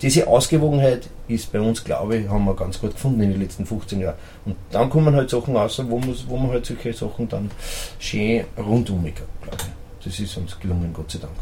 diese 0.00 0.26
Ausgewogenheit 0.26 1.08
ist 1.28 1.52
bei 1.52 1.60
uns, 1.60 1.84
glaube 1.84 2.16
ich, 2.16 2.28
haben 2.28 2.44
wir 2.44 2.54
ganz 2.54 2.80
gut 2.80 2.92
gefunden 2.92 3.22
in 3.22 3.32
den 3.32 3.40
letzten 3.40 3.66
15 3.66 4.00
Jahren. 4.00 4.16
Und 4.44 4.56
dann 4.70 4.88
kommen 4.88 5.14
halt 5.14 5.30
Sachen 5.30 5.56
raus, 5.56 5.82
wo 5.86 5.98
man, 5.98 6.14
wo 6.26 6.36
man 6.36 6.50
halt 6.50 6.66
solche 6.66 6.92
Sachen 6.92 7.28
dann 7.28 7.50
schön 7.98 8.44
rundum 8.56 9.00
glaube 9.02 9.14
ich 9.56 9.79
das 10.04 10.18
ist 10.18 10.36
uns 10.36 10.58
gelungen, 10.58 10.92
Gott 10.94 11.10
sei 11.10 11.18
Dank. 11.18 11.32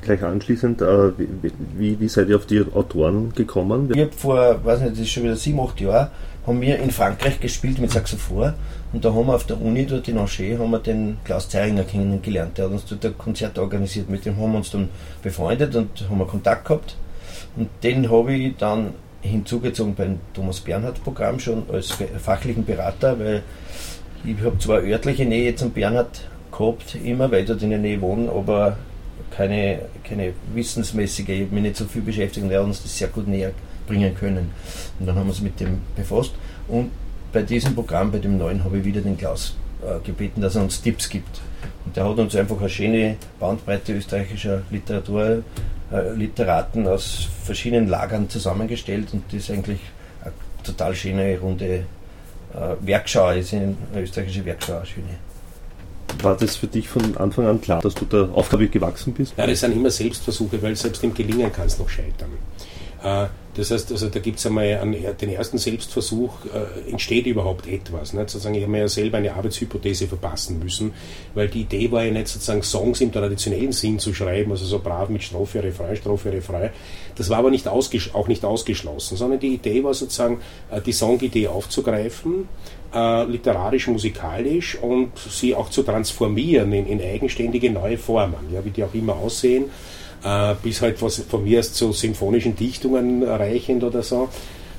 Gleich 0.00 0.22
anschließend, 0.22 0.82
äh, 0.82 1.12
wie, 1.76 2.00
wie, 2.00 2.08
seid 2.08 2.28
ihr 2.28 2.36
auf 2.36 2.46
die 2.46 2.64
Autoren 2.74 3.32
gekommen? 3.34 3.90
Ich 3.94 4.00
habe 4.00 4.12
vor, 4.12 4.64
weiß 4.64 4.80
nicht, 4.80 4.92
das 4.92 5.00
ist 5.00 5.10
schon 5.10 5.22
wieder 5.22 5.36
sieben, 5.36 5.60
acht 5.60 5.80
Jahre, 5.80 6.10
haben 6.46 6.60
wir 6.60 6.78
in 6.80 6.90
Frankreich 6.90 7.38
gespielt 7.38 7.78
mit 7.78 7.92
Saxophon 7.92 8.54
und 8.92 9.04
da 9.04 9.14
haben 9.14 9.26
wir 9.26 9.34
auf 9.34 9.46
der 9.46 9.60
Uni 9.60 9.86
dort 9.86 10.08
in 10.08 10.18
Angers 10.18 10.38
haben 10.58 10.70
wir 10.70 10.80
den 10.80 11.18
Klaus 11.24 11.48
Zeiringer 11.48 11.84
kennengelernt. 11.84 12.58
Der 12.58 12.64
hat 12.64 12.72
uns 12.72 12.84
dort 12.84 13.04
ein 13.06 13.16
Konzert 13.16 13.58
organisiert, 13.58 14.10
mit 14.10 14.24
dem 14.24 14.36
haben 14.36 14.52
wir 14.52 14.58
uns 14.58 14.70
dann 14.70 14.88
befreundet 15.22 15.74
und 15.76 16.08
haben 16.10 16.18
wir 16.18 16.26
Kontakt 16.26 16.66
gehabt. 16.66 16.96
Und 17.56 17.68
den 17.82 18.10
habe 18.10 18.32
ich 18.32 18.56
dann 18.56 18.94
hinzugezogen 19.20 19.94
beim 19.94 20.18
Thomas 20.34 20.60
Bernhard 20.60 21.02
Programm 21.04 21.38
schon 21.38 21.62
als 21.70 21.96
fachlichen 22.18 22.64
Berater, 22.64 23.18
weil 23.18 23.42
ich 24.24 24.36
habe 24.42 24.58
zwar 24.58 24.82
örtliche 24.82 25.24
Nähe 25.24 25.54
zum 25.54 25.70
Bernhard 25.70 26.28
gehabt, 26.52 26.94
immer, 27.02 27.30
weil 27.30 27.40
ich 27.40 27.46
dort 27.46 27.62
in 27.62 27.70
der 27.70 27.78
Nähe 27.78 28.00
wohne, 28.00 28.30
aber 28.30 28.76
keine, 29.30 29.80
keine 30.04 30.32
wissensmäßige, 30.54 31.28
ich 31.28 31.40
habe 31.42 31.54
mich 31.54 31.62
nicht 31.62 31.76
so 31.76 31.86
viel 31.86 32.02
beschäftigt 32.02 32.44
und 32.44 32.52
er 32.52 32.60
hat 32.60 32.66
uns 32.66 32.82
das 32.82 32.96
sehr 32.96 33.08
gut 33.08 33.26
näher 33.26 33.52
bringen 33.86 34.14
können. 34.14 34.50
Und 35.00 35.06
dann 35.06 35.16
haben 35.16 35.26
wir 35.26 35.30
uns 35.30 35.40
mit 35.40 35.58
dem 35.58 35.80
befasst. 35.96 36.32
Und 36.68 36.90
bei 37.32 37.42
diesem 37.42 37.74
Programm, 37.74 38.12
bei 38.12 38.18
dem 38.18 38.36
neuen, 38.38 38.62
habe 38.62 38.78
ich 38.78 38.84
wieder 38.84 39.00
den 39.00 39.16
Klaus 39.16 39.56
äh, 39.82 40.04
gebeten, 40.04 40.40
dass 40.40 40.54
er 40.54 40.62
uns 40.62 40.80
Tipps 40.80 41.08
gibt. 41.08 41.40
Und 41.84 41.96
der 41.96 42.08
hat 42.08 42.18
uns 42.18 42.36
einfach 42.36 42.58
eine 42.58 42.68
schöne 42.68 43.16
Bandbreite 43.40 43.94
österreichischer 43.94 44.62
Literatur, 44.70 45.42
äh, 45.92 46.12
Literaten 46.14 46.86
aus 46.86 47.28
verschiedenen 47.44 47.88
Lagern 47.88 48.28
zusammengestellt 48.28 49.08
und 49.12 49.24
das 49.28 49.42
ist 49.42 49.50
eigentlich 49.50 49.80
eine 50.22 50.32
total 50.62 50.94
schöne 50.94 51.38
runde 51.38 51.84
äh, 52.54 52.76
Werkschau, 52.80 53.30
ist 53.30 53.54
eine 53.54 53.74
österreichische 53.96 54.44
Werkschau, 54.44 54.76
eine 54.76 54.86
schöne. 54.86 55.31
War 56.22 56.36
das 56.36 56.56
für 56.56 56.68
dich 56.68 56.88
von 56.88 57.16
Anfang 57.16 57.46
an 57.46 57.60
klar, 57.60 57.82
dass 57.82 57.94
du 57.94 58.04
der 58.04 58.28
Aufgabe 58.32 58.68
gewachsen 58.68 59.12
bist? 59.12 59.34
Ja, 59.36 59.46
das 59.46 59.60
sind 59.60 59.72
immer 59.72 59.90
Selbstversuche, 59.90 60.62
weil 60.62 60.76
selbst 60.76 61.02
im 61.02 61.12
Gelingen 61.12 61.52
kann 61.52 61.66
es 61.66 61.78
noch 61.78 61.88
scheitern. 61.88 62.30
Äh, 63.02 63.26
das 63.54 63.70
heißt, 63.70 63.92
also 63.92 64.08
da 64.08 64.18
gibt 64.18 64.38
es 64.38 64.46
einmal 64.46 64.64
einen, 64.64 64.96
den 65.20 65.28
ersten 65.28 65.58
Selbstversuch, 65.58 66.32
äh, 66.46 66.90
entsteht 66.90 67.26
überhaupt 67.26 67.66
etwas. 67.66 68.14
Nicht? 68.14 68.30
Sozusagen, 68.30 68.54
ich 68.54 68.62
habe 68.62 68.72
mir 68.72 68.78
ja 68.78 68.88
selber 68.88 69.18
eine 69.18 69.34
Arbeitshypothese 69.34 70.06
verpassen 70.06 70.58
müssen, 70.58 70.94
weil 71.34 71.48
die 71.48 71.62
Idee 71.62 71.92
war 71.92 72.02
ja 72.02 72.12
nicht 72.12 72.28
sozusagen 72.28 72.62
Songs 72.62 73.02
im 73.02 73.12
traditionellen 73.12 73.72
Sinn 73.72 73.98
zu 73.98 74.14
schreiben, 74.14 74.52
also 74.52 74.64
so 74.64 74.78
brav 74.78 75.10
mit 75.10 75.22
Strophe, 75.22 75.62
Refrain, 75.62 75.96
Strophe, 75.96 76.32
Refrain. 76.32 76.70
Das 77.16 77.28
war 77.28 77.38
aber 77.38 77.50
nicht 77.50 77.68
auch 77.68 78.28
nicht 78.28 78.44
ausgeschlossen, 78.44 79.18
sondern 79.18 79.38
die 79.38 79.54
Idee 79.54 79.84
war 79.84 79.92
sozusagen, 79.92 80.40
äh, 80.70 80.80
die 80.80 80.92
Songidee 80.92 81.48
aufzugreifen, 81.48 82.48
äh, 82.94 83.24
literarisch, 83.24 83.86
musikalisch 83.88 84.78
und 84.80 85.12
sie 85.18 85.54
auch 85.54 85.68
zu 85.68 85.82
transformieren 85.82 86.72
in, 86.72 86.86
in 86.86 87.02
eigenständige 87.02 87.70
neue 87.70 87.98
Formen, 87.98 88.50
ja, 88.50 88.64
wie 88.64 88.70
die 88.70 88.82
auch 88.82 88.94
immer 88.94 89.14
aussehen, 89.14 89.66
äh, 90.24 90.54
bis 90.62 90.82
halt 90.82 91.00
was 91.02 91.18
von 91.18 91.44
mir 91.44 91.58
aus 91.58 91.72
zu 91.72 91.92
symphonischen 91.92 92.56
Dichtungen 92.56 93.22
reichend 93.22 93.84
oder 93.84 94.02
so. 94.02 94.28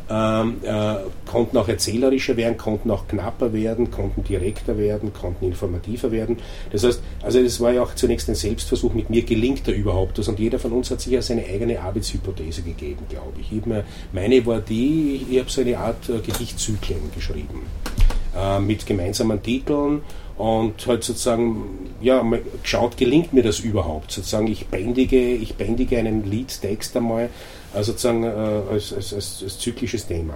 ähm, 0.09 0.57
äh, 0.63 0.95
konnten 1.25 1.57
auch 1.57 1.67
erzählerischer 1.67 2.35
werden, 2.35 2.57
konnten 2.57 2.91
auch 2.91 3.07
knapper 3.07 3.53
werden, 3.53 3.89
konnten 3.89 4.23
direkter 4.23 4.77
werden, 4.77 5.13
konnten 5.13 5.45
informativer 5.45 6.12
werden. 6.12 6.38
Das 6.71 6.83
heißt, 6.83 7.01
also 7.21 7.39
es 7.39 7.59
war 7.62 7.71
ja 7.71 7.83
auch 7.83 7.95
zunächst 7.95 8.29
ein 8.29 8.35
Selbstversuch, 8.35 8.93
mit 8.93 9.09
mir 9.09 9.23
gelingt 9.23 9.67
da 9.67 9.71
überhaupt 9.71 10.19
was 10.19 10.27
und 10.27 10.39
jeder 10.39 10.59
von 10.59 10.73
uns 10.73 10.91
hat 10.91 11.01
sich 11.01 11.13
ja 11.13 11.21
seine 11.21 11.45
eigene 11.45 11.79
Arbeitshypothese 11.79 12.63
gegeben, 12.63 13.05
glaube 13.09 13.39
ich. 13.39 13.51
ich 13.51 13.65
mir, 13.65 13.85
meine 14.12 14.45
war 14.45 14.59
die, 14.59 15.25
ich 15.29 15.39
habe 15.39 15.50
so 15.50 15.62
eine 15.62 15.77
Art 15.77 16.09
äh, 16.09 16.19
Gedichtzyklen 16.19 17.12
geschrieben 17.15 17.62
äh, 18.38 18.59
mit 18.59 18.85
gemeinsamen 18.85 19.41
Titeln 19.41 20.01
und 20.37 20.87
halt 20.87 21.03
sozusagen 21.03 21.93
ja 22.01 22.23
geschaut, 22.61 22.97
gelingt 22.97 23.33
mir 23.33 23.43
das 23.43 23.59
überhaupt? 23.59 24.11
Sozusagen 24.11 24.47
ich 24.47 24.67
bändige, 24.67 25.33
ich 25.33 25.55
bändige 25.55 25.97
einen 25.97 26.29
Liedtext 26.29 26.97
einmal 26.97 27.29
äh, 27.73 27.83
sozusagen 27.83 28.23
äh, 28.23 28.27
als, 28.27 28.93
als, 28.93 29.13
als, 29.13 29.43
als 29.43 29.59
zyklisches 29.59 30.07
Thema. 30.07 30.35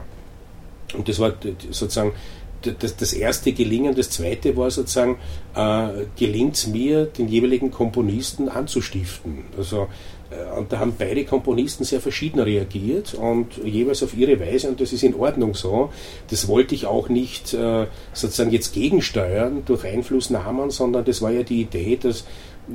Und 0.94 1.10
das 1.10 1.20
war 1.20 1.34
sozusagen 1.72 2.14
das, 2.62 2.96
das 2.98 3.14
erste 3.14 3.54
Gelingen. 3.54 3.96
Das 3.96 4.10
zweite 4.10 4.56
war 4.58 4.72
sozusagen, 4.72 5.18
äh, 5.56 6.06
gelingt 6.18 6.56
es 6.56 6.68
mir, 6.68 7.06
den 7.06 7.28
jeweiligen 7.28 7.72
Komponisten 7.72 8.50
anzustiften. 8.50 9.46
Also 9.58 9.88
äh, 10.30 10.58
und 10.58 10.72
da 10.72 10.80
haben 10.80 10.94
beide 10.98 11.24
Komponisten 11.26 11.84
sehr 11.84 12.02
verschieden 12.02 12.40
reagiert 12.40 13.14
und 13.14 13.58
jeweils 13.64 14.04
auf 14.04 14.16
ihre 14.16 14.40
Weise 14.40 14.70
und 14.70 14.82
das 14.82 14.94
ist 14.94 15.04
in 15.04 15.16
Ordnung 15.16 15.54
so. 15.54 15.92
Das 16.30 16.48
wollte 16.48 16.76
ich 16.76 16.86
auch 16.86 17.10
nicht 17.10 17.54
äh, 17.54 17.88
sozusagen 18.14 18.52
jetzt 18.52 18.74
gegensteuern 18.74 19.64
durch 19.66 19.86
Einflussnahmen, 19.86 20.70
sondern 20.70 21.06
das 21.06 21.22
war 21.22 21.32
ja 21.32 21.44
die 21.44 21.62
Idee, 21.62 21.98
dass 22.02 22.26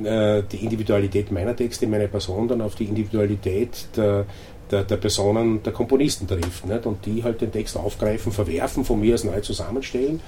äh, 0.03 0.43
die 0.51 0.63
Individualität 0.63 1.31
meiner 1.31 1.55
Texte, 1.55 1.85
meiner 1.85 2.07
Person 2.07 2.47
dann 2.47 2.61
auf 2.61 2.75
die 2.75 2.85
Individualität 2.85 3.87
der, 3.95 4.25
der, 4.73 4.83
der 4.83 4.97
Personen, 4.97 5.61
der 5.63 5.73
Komponisten 5.73 6.27
trifft 6.27 6.65
nicht? 6.65 6.85
und 6.85 7.05
die 7.05 7.23
halt 7.23 7.41
den 7.41 7.51
Text 7.51 7.77
aufgreifen, 7.77 8.31
verwerfen, 8.31 8.83
von 8.83 8.99
mir 8.99 9.13
aus 9.13 9.23
neu 9.23 9.39
zusammenstellen. 9.39 10.19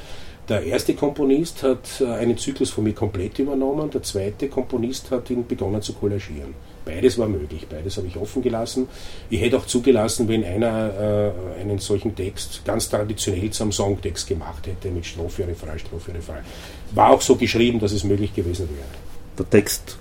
Der 0.47 0.63
erste 0.63 0.93
Komponist 0.93 1.63
hat 1.63 2.03
einen 2.07 2.37
Zyklus 2.37 2.69
von 2.69 2.83
mir 2.83 2.93
komplett 2.93 3.39
übernommen, 3.39 3.89
der 3.89 4.03
zweite 4.03 4.47
Komponist 4.47 5.09
hat 5.09 5.31
ihn 5.31 5.47
begonnen 5.47 5.81
zu 5.81 5.93
kollagieren. 5.93 6.53
Beides 6.85 7.17
war 7.17 7.27
möglich, 7.27 7.65
beides 7.67 7.97
habe 7.97 8.05
ich 8.05 8.15
offen 8.15 8.43
gelassen. 8.43 8.87
Ich 9.31 9.41
hätte 9.41 9.57
auch 9.57 9.65
zugelassen, 9.65 10.27
wenn 10.27 10.43
einer 10.43 11.33
äh, 11.57 11.61
einen 11.61 11.79
solchen 11.79 12.15
Text 12.15 12.63
ganz 12.63 12.87
traditionell 12.87 13.49
zum 13.49 13.71
Songtext 13.71 14.27
gemacht 14.27 14.67
hätte, 14.67 14.89
mit 14.89 15.03
Strophe, 15.07 15.47
Refrain, 15.47 15.79
Strophe, 15.79 16.13
Refrain. 16.13 16.43
War 16.93 17.09
auch 17.09 17.21
so 17.21 17.35
geschrieben, 17.35 17.79
dass 17.79 17.91
es 17.91 18.03
möglich 18.03 18.35
gewesen 18.35 18.69
wäre. 18.69 18.87
Der 19.39 19.49
Text 19.49 19.97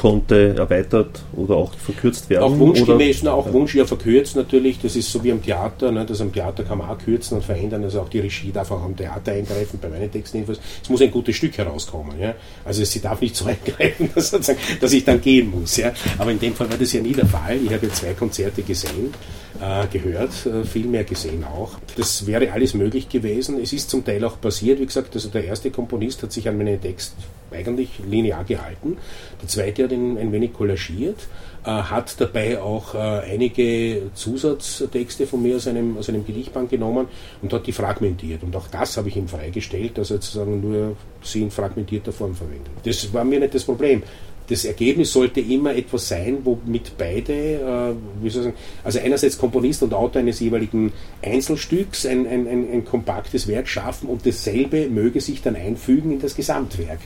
konnte 0.00 0.54
erweitert 0.56 1.20
oder 1.36 1.56
auch 1.56 1.74
verkürzt 1.74 2.30
werden. 2.30 2.42
Auch 2.42 2.58
wunschgemäß, 2.58 3.22
na, 3.22 3.32
auch 3.32 3.44
ja. 3.44 3.52
Wunsch 3.52 3.74
ja 3.74 3.84
verkürzt 3.84 4.34
natürlich. 4.34 4.80
Das 4.80 4.96
ist 4.96 5.12
so 5.12 5.22
wie 5.22 5.30
am 5.30 5.42
Theater. 5.42 5.92
Ne, 5.92 6.06
das 6.06 6.22
am 6.22 6.32
Theater 6.32 6.64
kann 6.64 6.78
man 6.78 6.88
auch 6.88 6.96
kürzen 6.96 7.36
und 7.36 7.44
verändern. 7.44 7.84
Also 7.84 8.00
auch 8.00 8.08
die 8.08 8.20
Regie 8.20 8.50
darf 8.50 8.70
auch 8.70 8.82
am 8.82 8.96
Theater 8.96 9.32
eingreifen, 9.32 9.78
bei 9.78 9.90
meinen 9.90 10.10
Texten 10.10 10.38
jedenfalls. 10.38 10.58
Es 10.82 10.88
muss 10.88 11.02
ein 11.02 11.10
gutes 11.10 11.36
Stück 11.36 11.58
herauskommen. 11.58 12.18
Ja? 12.18 12.34
Also 12.64 12.82
sie 12.82 13.02
darf 13.02 13.20
nicht 13.20 13.36
so 13.36 13.44
eingreifen, 13.46 14.08
dass, 14.14 14.30
dass 14.30 14.92
ich 14.94 15.04
dann 15.04 15.20
gehen 15.20 15.50
muss. 15.50 15.76
Ja? 15.76 15.92
Aber 16.16 16.30
in 16.30 16.40
dem 16.40 16.54
Fall 16.54 16.70
war 16.70 16.78
das 16.78 16.94
ja 16.94 17.02
nie 17.02 17.12
der 17.12 17.26
Fall. 17.26 17.58
Ich 17.62 17.70
habe 17.70 17.86
ja 17.86 17.92
zwei 17.92 18.14
Konzerte 18.14 18.62
gesehen, 18.62 19.12
äh, 19.60 19.86
gehört, 19.92 20.46
äh, 20.46 20.64
viel 20.64 20.86
mehr 20.86 21.04
gesehen 21.04 21.44
auch. 21.44 21.72
Das 21.98 22.26
wäre 22.26 22.50
alles 22.52 22.72
möglich 22.72 23.10
gewesen. 23.10 23.60
Es 23.62 23.74
ist 23.74 23.90
zum 23.90 24.02
Teil 24.02 24.24
auch 24.24 24.40
passiert. 24.40 24.80
Wie 24.80 24.86
gesagt, 24.86 25.14
also 25.14 25.28
der 25.28 25.44
erste 25.44 25.70
Komponist 25.70 26.22
hat 26.22 26.32
sich 26.32 26.48
an 26.48 26.56
meinen 26.56 26.80
Text 26.80 27.12
eigentlich 27.52 28.00
linear 28.08 28.44
gehalten. 28.44 28.96
Der 29.40 29.48
zweite 29.48 29.84
hat 29.84 29.92
ihn 29.92 30.18
ein 30.18 30.32
wenig 30.32 30.52
kollagiert, 30.52 31.28
äh, 31.64 31.70
hat 31.70 32.20
dabei 32.20 32.60
auch 32.60 32.94
äh, 32.94 32.98
einige 32.98 34.10
Zusatztexte 34.14 35.26
von 35.26 35.42
mir 35.42 35.56
aus 35.56 35.66
einem, 35.66 35.96
aus 35.98 36.08
einem 36.08 36.24
Gedichtband 36.24 36.70
genommen 36.70 37.06
und 37.42 37.52
hat 37.52 37.66
die 37.66 37.72
fragmentiert. 37.72 38.42
Und 38.42 38.54
auch 38.56 38.68
das 38.68 38.96
habe 38.96 39.08
ich 39.08 39.16
ihm 39.16 39.28
freigestellt, 39.28 39.98
dass 39.98 40.10
er 40.10 40.16
sozusagen 40.16 40.60
nur 40.60 40.96
sie 41.22 41.42
in 41.42 41.50
fragmentierter 41.50 42.12
Form 42.12 42.34
verwendet. 42.34 42.72
Das 42.84 43.12
war 43.12 43.24
mir 43.24 43.40
nicht 43.40 43.54
das 43.54 43.64
Problem 43.64 44.02
das 44.50 44.64
Ergebnis 44.64 45.12
sollte 45.12 45.40
immer 45.40 45.74
etwas 45.76 46.08
sein, 46.08 46.38
womit 46.42 46.98
beide, 46.98 47.32
äh, 47.32 47.94
wie 48.20 48.30
soll 48.30 48.42
ich 48.42 48.46
sagen, 48.48 48.56
also 48.82 48.98
einerseits 48.98 49.38
Komponist 49.38 49.82
und 49.84 49.94
Autor 49.94 50.20
eines 50.20 50.40
jeweiligen 50.40 50.92
Einzelstücks 51.22 52.04
ein, 52.04 52.26
ein, 52.26 52.48
ein, 52.48 52.72
ein 52.72 52.84
kompaktes 52.84 53.46
Werk 53.46 53.68
schaffen 53.68 54.08
und 54.08 54.26
dasselbe 54.26 54.88
möge 54.88 55.20
sich 55.20 55.40
dann 55.40 55.54
einfügen 55.54 56.10
in 56.10 56.20
das 56.20 56.34
Gesamtwerk. 56.34 56.98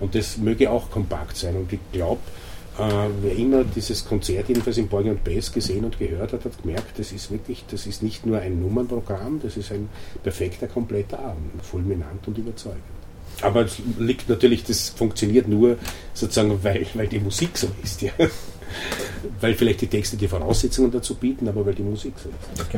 Und 0.00 0.14
das 0.14 0.38
möge 0.38 0.70
auch 0.70 0.90
kompakt 0.90 1.36
sein. 1.36 1.56
Und 1.56 1.70
ich 1.72 1.80
glaube, 1.92 2.20
äh, 2.78 3.08
wer 3.20 3.36
immer 3.36 3.64
dieses 3.64 4.06
Konzert 4.06 4.48
jedenfalls 4.48 4.78
in 4.78 4.88
Borg 4.88 5.04
und 5.04 5.22
Bass 5.24 5.52
gesehen 5.52 5.84
und 5.84 5.98
gehört 5.98 6.32
hat, 6.32 6.46
hat 6.46 6.62
gemerkt, 6.62 6.98
das 6.98 7.12
ist 7.12 7.30
wirklich, 7.30 7.64
das 7.70 7.86
ist 7.86 8.02
nicht 8.02 8.24
nur 8.24 8.38
ein 8.38 8.62
Nummernprogramm, 8.62 9.40
das 9.42 9.58
ist 9.58 9.72
ein 9.72 9.90
perfekter, 10.22 10.68
kompletter 10.68 11.18
Abend, 11.18 11.62
fulminant 11.62 12.26
und 12.26 12.38
überzeugend. 12.38 12.82
Aber 13.42 13.64
es 13.64 13.76
liegt 13.98 14.28
natürlich, 14.28 14.64
das 14.64 14.90
funktioniert 14.90 15.48
nur 15.48 15.76
sozusagen, 16.14 16.58
weil, 16.62 16.86
weil 16.94 17.06
die 17.06 17.20
Musik 17.20 17.56
so 17.56 17.68
ist, 17.82 18.02
ja. 18.02 18.12
Weil 19.40 19.54
vielleicht 19.54 19.80
die 19.80 19.86
Texte 19.86 20.16
die 20.16 20.28
Voraussetzungen 20.28 20.90
dazu 20.90 21.14
bieten, 21.14 21.48
aber 21.48 21.64
weil 21.64 21.74
die 21.74 21.82
Musik 21.82 22.12
so 22.22 22.28
ist. 22.28 22.70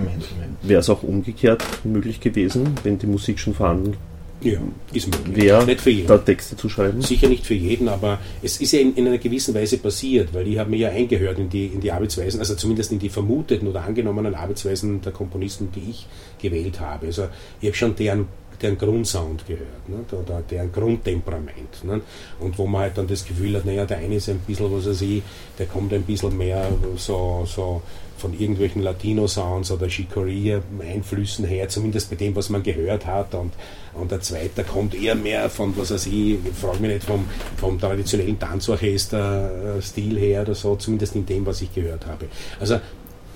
Wäre 0.63 0.81
es 0.81 0.89
auch 0.89 1.03
umgekehrt 1.03 1.63
möglich 1.85 2.21
gewesen, 2.21 2.77
wenn 2.85 2.97
die 2.97 3.07
Musik 3.07 3.41
schon 3.41 3.55
vorhanden 3.55 3.97
ja, 4.43 4.59
ist 4.93 5.07
möglich. 5.09 5.37
Wer 5.37 5.65
nicht 5.67 5.81
für 5.81 5.91
jeden. 5.91 6.09
da 6.09 6.19
Texte 6.19 6.57
zu 6.57 6.69
schreiben? 6.69 7.03
Sicher 7.03 7.29
nicht 7.29 7.47
für 7.47 7.55
jeden, 7.55 7.89
aber 7.89 8.19
es 8.43 8.61
ist 8.61 8.73
ja 8.73 8.81
in, 8.81 8.95
in 8.95 9.07
einer 9.07 9.19
gewissen 9.19 9.55
Weise 9.55 9.79
passiert, 9.79 10.33
weil 10.33 10.47
ich 10.49 10.59
habe 10.59 10.71
mir 10.71 10.79
ja 10.79 10.89
eingehört 10.89 11.39
in 11.39 11.51
die, 11.51 11.67
in 11.67 11.81
die 11.81 11.93
Arbeitsweisen, 11.93 12.41
also 12.41 12.55
zumindest 12.55 12.93
in 12.93 12.99
die 12.99 13.11
vermuteten 13.11 13.69
oder 13.69 13.83
angenommenen 13.85 14.35
Arbeitsweisen 14.35 15.03
der 15.03 15.13
Komponisten, 15.13 15.71
die 15.75 15.91
ich 15.91 16.07
gewählt 16.41 16.81
habe. 16.81 17.07
Also 17.07 17.29
ich 17.61 17.69
habe 17.69 17.77
schon 17.77 17.97
deren 17.97 18.29
deren 18.63 18.79
Grundsound 18.79 19.47
gehört 19.47 19.89
nicht? 19.89 20.13
oder 20.13 20.43
deren 20.43 20.73
Grundtemperament. 20.73 21.85
Nicht? 21.85 22.03
Und 22.39 22.59
wo 22.59 22.67
man 22.67 22.83
halt 22.83 22.99
dann 22.99 23.07
das 23.07 23.25
Gefühl 23.25 23.57
hat, 23.57 23.65
naja, 23.65 23.85
der 23.85 23.99
eine 23.99 24.17
ist 24.17 24.29
ein 24.29 24.41
bisschen, 24.41 24.73
was 24.73 24.87
weiß 24.87 25.01
ich, 25.03 25.23
der 25.59 25.67
kommt 25.67 25.93
ein 25.93 26.03
bisschen 26.03 26.37
mehr 26.37 26.69
so, 26.97 27.45
so 27.47 27.83
von 28.21 28.39
irgendwelchen 28.39 28.83
Latino-Sounds 28.83 29.71
oder 29.71 29.89
Chicoria-Einflüssen 29.89 31.47
her, 31.47 31.69
zumindest 31.69 32.11
bei 32.11 32.17
dem, 32.17 32.37
was 32.37 32.51
man 32.51 32.63
gehört 32.63 33.07
hat. 33.07 33.35
Und, 33.35 33.53
und 33.95 34.11
der 34.11 34.21
zweite 34.21 34.63
kommt 34.63 34.95
eher 34.95 35.15
mehr 35.15 35.49
von, 35.49 35.77
was 35.77 35.91
weiß 35.91 36.07
ich, 36.07 36.33
ich 36.33 36.55
frage 36.61 36.81
mich 36.81 36.93
nicht, 36.93 37.05
vom, 37.05 37.25
vom 37.57 37.81
traditionellen 37.81 38.39
Tanzorchester-Stil 38.39 40.19
her 40.19 40.43
oder 40.43 40.55
so, 40.55 40.77
zumindest 40.77 41.17
in 41.17 41.25
dem, 41.25 41.47
was 41.47 41.63
ich 41.63 41.75
gehört 41.75 42.07
habe. 42.07 42.27
Also 42.61 42.79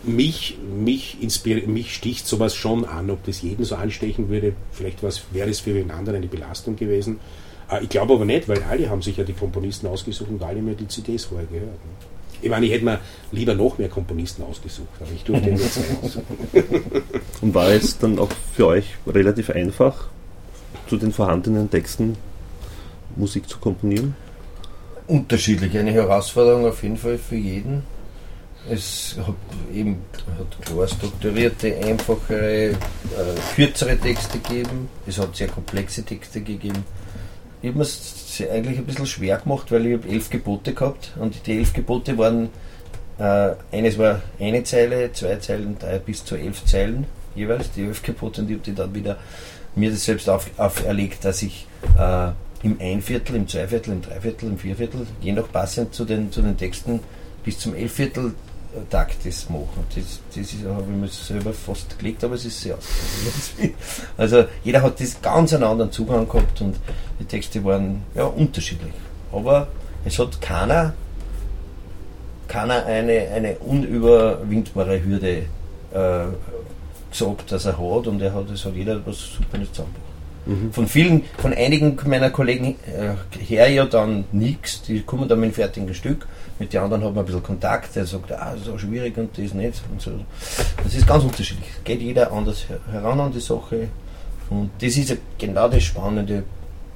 mich, 0.06 0.58
mich, 0.75 1.18
mich 1.66 1.94
sticht 1.94 2.26
sowas 2.26 2.54
schon 2.54 2.84
an, 2.84 3.11
ob 3.11 3.25
das 3.25 3.42
jeden 3.42 3.64
so 3.64 3.76
anstechen 3.76 4.28
würde. 4.28 4.54
Vielleicht 4.73 5.02
wäre 5.02 5.50
es 5.50 5.61
für 5.61 5.75
den 5.75 5.90
anderen 5.90 6.16
eine 6.16 6.26
Belastung 6.26 6.76
gewesen. 6.76 7.18
Äh, 7.70 7.82
ich 7.84 7.88
glaube 7.88 8.14
aber 8.14 8.25
nicht, 8.25 8.49
weil 8.49 8.62
alle 8.64 8.88
haben 8.90 9.02
sich 9.02 9.16
ja 9.16 9.25
die 9.25 9.32
Komponisten 9.32 9.87
ausgesucht 9.87 10.30
und 10.30 10.42
alle 10.42 10.62
mir 10.62 10.75
die 10.75 10.88
CDs 10.88 11.25
vorher 11.25 11.46
gehört. 11.46 11.68
Ne? 11.68 11.90
Ich 12.42 12.50
meine, 12.50 12.66
ich 12.66 12.73
hätte 12.73 12.84
mir 12.84 13.00
lieber 13.32 13.54
noch 13.54 13.78
mehr 13.78 13.88
Komponisten 13.88 14.42
ausgesucht, 14.42 14.88
aber 15.00 15.11
ich 15.14 15.25
durfte 15.25 15.49
nur 15.49 15.58
zwei 15.70 15.96
aussuchen. 16.02 17.02
Und 17.40 17.54
war 17.54 17.68
es 17.68 17.99
dann 17.99 18.18
auch 18.18 18.30
für 18.54 18.66
euch 18.66 18.96
relativ 19.06 19.50
einfach, 19.50 20.08
zu 20.88 20.99
den 20.99 21.12
vorhandenen 21.12 21.70
Texten 21.70 22.16
Musik 23.16 23.49
zu 23.49 23.58
komponieren? 23.58 24.14
Unterschiedlich, 25.06 25.76
eine 25.78 25.92
Herausforderung 25.92 26.66
auf 26.66 26.82
jeden 26.82 26.96
Fall 26.96 27.16
für 27.16 27.37
jeden. 27.37 27.82
Es 28.71 29.16
hat 29.18 29.35
eben 29.75 30.02
hat 30.38 30.66
klar 30.66 30.88
strukturierte, 30.88 31.76
einfachere, 31.76 32.71
äh, 32.71 32.76
kürzere 33.54 33.99
Texte 33.99 34.38
gegeben. 34.38 34.88
Es 35.06 35.18
hat 35.18 35.37
sehr 35.37 35.49
komplexe 35.49 36.02
Texte 36.02 36.40
gegeben. 36.40 36.85
Ich 37.61 37.68
habe 37.68 37.78
mir 37.78 37.85
es 37.85 38.42
eigentlich 38.50 38.78
ein 38.78 38.87
bisschen 38.87 39.06
schwer 39.06 39.37
gemacht, 39.38 39.71
weil 39.71 39.87
ich 39.87 39.99
habe 39.99 40.09
elf 40.09 40.30
Gebote 40.30 40.73
gehabt 40.73 41.12
und 41.18 41.47
die 41.47 41.59
elf 41.59 41.73
Gebote 41.75 42.16
waren, 42.16 42.49
äh, 43.18 43.50
eines 43.71 43.99
war 43.99 44.23
eine 44.40 44.64
Zeile, 44.64 45.12
zwei 45.12 45.37
Zeilen, 45.37 45.78
drei 45.78 45.99
bis 45.99 46.25
zu 46.25 46.37
elf 46.37 46.64
Zeilen 46.64 47.06
jeweils, 47.35 47.71
die 47.73 47.85
elf 47.85 48.02
Gebote 48.02 48.42
und 48.42 48.50
ich 48.50 48.56
habe 48.56 48.64
die 48.64 48.75
dann 48.75 48.94
wieder 48.94 49.18
mir 49.76 49.90
das 49.90 50.04
selbst 50.04 50.28
auf, 50.28 50.50
auferlegt, 50.56 51.25
dass 51.25 51.42
ich 51.42 51.66
äh, 51.99 52.30
im 52.62 52.80
Einviertel, 52.80 53.37
im 53.37 53.47
Zweiviertel, 53.47 53.92
im 53.92 54.02
Dreiviertel, 54.02 54.49
im 54.49 54.59
Vierviertel, 54.59 55.06
je 55.21 55.33
nach 55.33 55.50
passend 55.50 55.94
zu 55.94 56.04
den, 56.04 56.33
zu 56.33 56.40
den 56.40 56.56
Texten, 56.56 57.00
bis 57.44 57.59
zum 57.59 57.75
Elfviertel 57.75 58.35
Takt 58.90 59.25
das 59.25 59.49
machen. 59.49 59.85
Das, 59.95 60.21
das 60.35 60.52
habe 60.64 60.83
ich 60.83 60.97
mir 60.97 61.09
selber 61.09 61.52
fast 61.52 61.99
gelegt, 61.99 62.25
aber 62.25 62.35
es 62.35 62.45
ist 62.45 62.61
sehr 62.61 62.76
Also 64.16 64.45
jeder 64.64 64.83
hat 64.83 65.00
das 65.00 65.21
ganz 65.21 65.52
einen 65.52 65.64
anderen 65.64 65.93
Zugang 65.93 66.28
gehabt 66.28 66.61
und 66.61 66.76
die 67.21 67.25
Texte 67.25 67.64
waren 67.64 68.02
ja 68.14 68.25
unterschiedlich. 68.25 68.93
Aber 69.33 69.69
es 70.04 70.19
hat 70.19 70.40
keiner, 70.40 70.95
keiner 72.49 72.85
eine, 72.87 73.28
eine 73.28 73.59
unüberwindbare 73.59 75.02
Hürde 75.04 75.45
äh, 75.93 76.26
gesagt, 77.11 77.52
dass 77.52 77.64
er 77.64 77.78
hat 77.78 78.07
und 78.07 78.21
er 78.21 78.35
hat, 78.35 78.50
es 78.50 78.64
hat 78.64 78.75
jeder 78.75 79.04
was 79.07 79.19
super 79.19 79.59
zusammengebracht. 79.59 80.13
Von 80.73 80.87
vielen, 80.87 81.23
von 81.39 81.55
einigen 81.55 81.99
meiner 82.07 82.29
Kollegen 82.31 82.77
äh, 82.87 83.15
her 83.43 83.69
ja 83.69 83.87
dann 83.87 84.25
nichts, 84.33 84.83
die 84.83 85.01
kommen 85.01 85.27
dann 85.27 85.41
mit 85.41 85.49
einem 85.49 85.55
fertigen 85.55 85.95
Stück. 85.95 86.27
Mit 86.59 86.73
den 86.73 86.83
anderen 86.83 87.03
hat 87.03 87.15
man 87.15 87.25
ein 87.25 87.27
bisschen 87.27 87.43
Kontakt, 87.43 87.97
der 87.97 88.05
sagt, 88.05 88.31
ah, 88.33 88.53
das 88.53 88.63
ist 88.63 88.69
auch 88.69 88.79
schwierig 88.79 89.17
und 89.17 89.37
das 89.39 89.55
nicht. 89.55 89.83
Und 89.91 90.03
so. 90.03 90.11
Das 90.83 90.95
ist 90.95 91.07
ganz 91.07 91.25
unterschiedlich. 91.25 91.69
Geht 91.83 92.01
jeder 92.01 92.31
anders 92.31 92.67
heran 92.91 93.21
an 93.21 93.33
die 93.33 93.41
Sache. 93.41 93.89
Und 94.51 94.71
das 94.81 94.97
ist 94.97 95.17
genau 95.39 95.69
das 95.69 95.83
Spannende, 95.83 96.45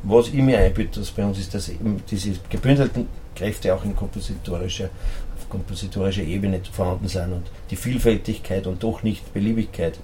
was 0.02 0.28
ich 0.28 0.34
mir 0.34 0.58
einbitte, 0.58 1.02
bei 1.16 1.24
uns 1.24 1.38
ist, 1.38 1.54
dass 1.54 1.68
eben 1.68 2.02
diese 2.08 2.32
gebündelten 2.50 3.08
Kräfte 3.34 3.74
auch 3.74 3.84
in 3.84 3.96
kompositorischer, 3.96 4.90
auf 5.36 5.48
kompositorischer 5.48 6.22
Ebene 6.22 6.60
vorhanden 6.70 7.08
sind 7.08 7.32
und 7.32 7.46
die 7.70 7.76
Vielfältigkeit 7.76 8.66
und 8.66 8.82
doch 8.82 9.02
nicht 9.02 9.32
Beliebigkeit 9.32 9.98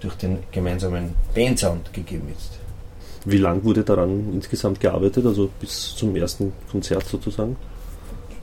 durch 0.00 0.14
den 0.14 0.38
gemeinsamen 0.52 1.14
Bandsound 1.34 1.92
gegeben 1.92 2.28
ist. 2.36 2.63
Wie 3.24 3.38
lang 3.38 3.64
wurde 3.64 3.84
daran 3.84 4.32
insgesamt 4.34 4.80
gearbeitet, 4.80 5.24
also 5.24 5.48
bis 5.60 5.94
zum 5.96 6.14
ersten 6.14 6.52
Konzert 6.70 7.06
sozusagen? 7.06 7.56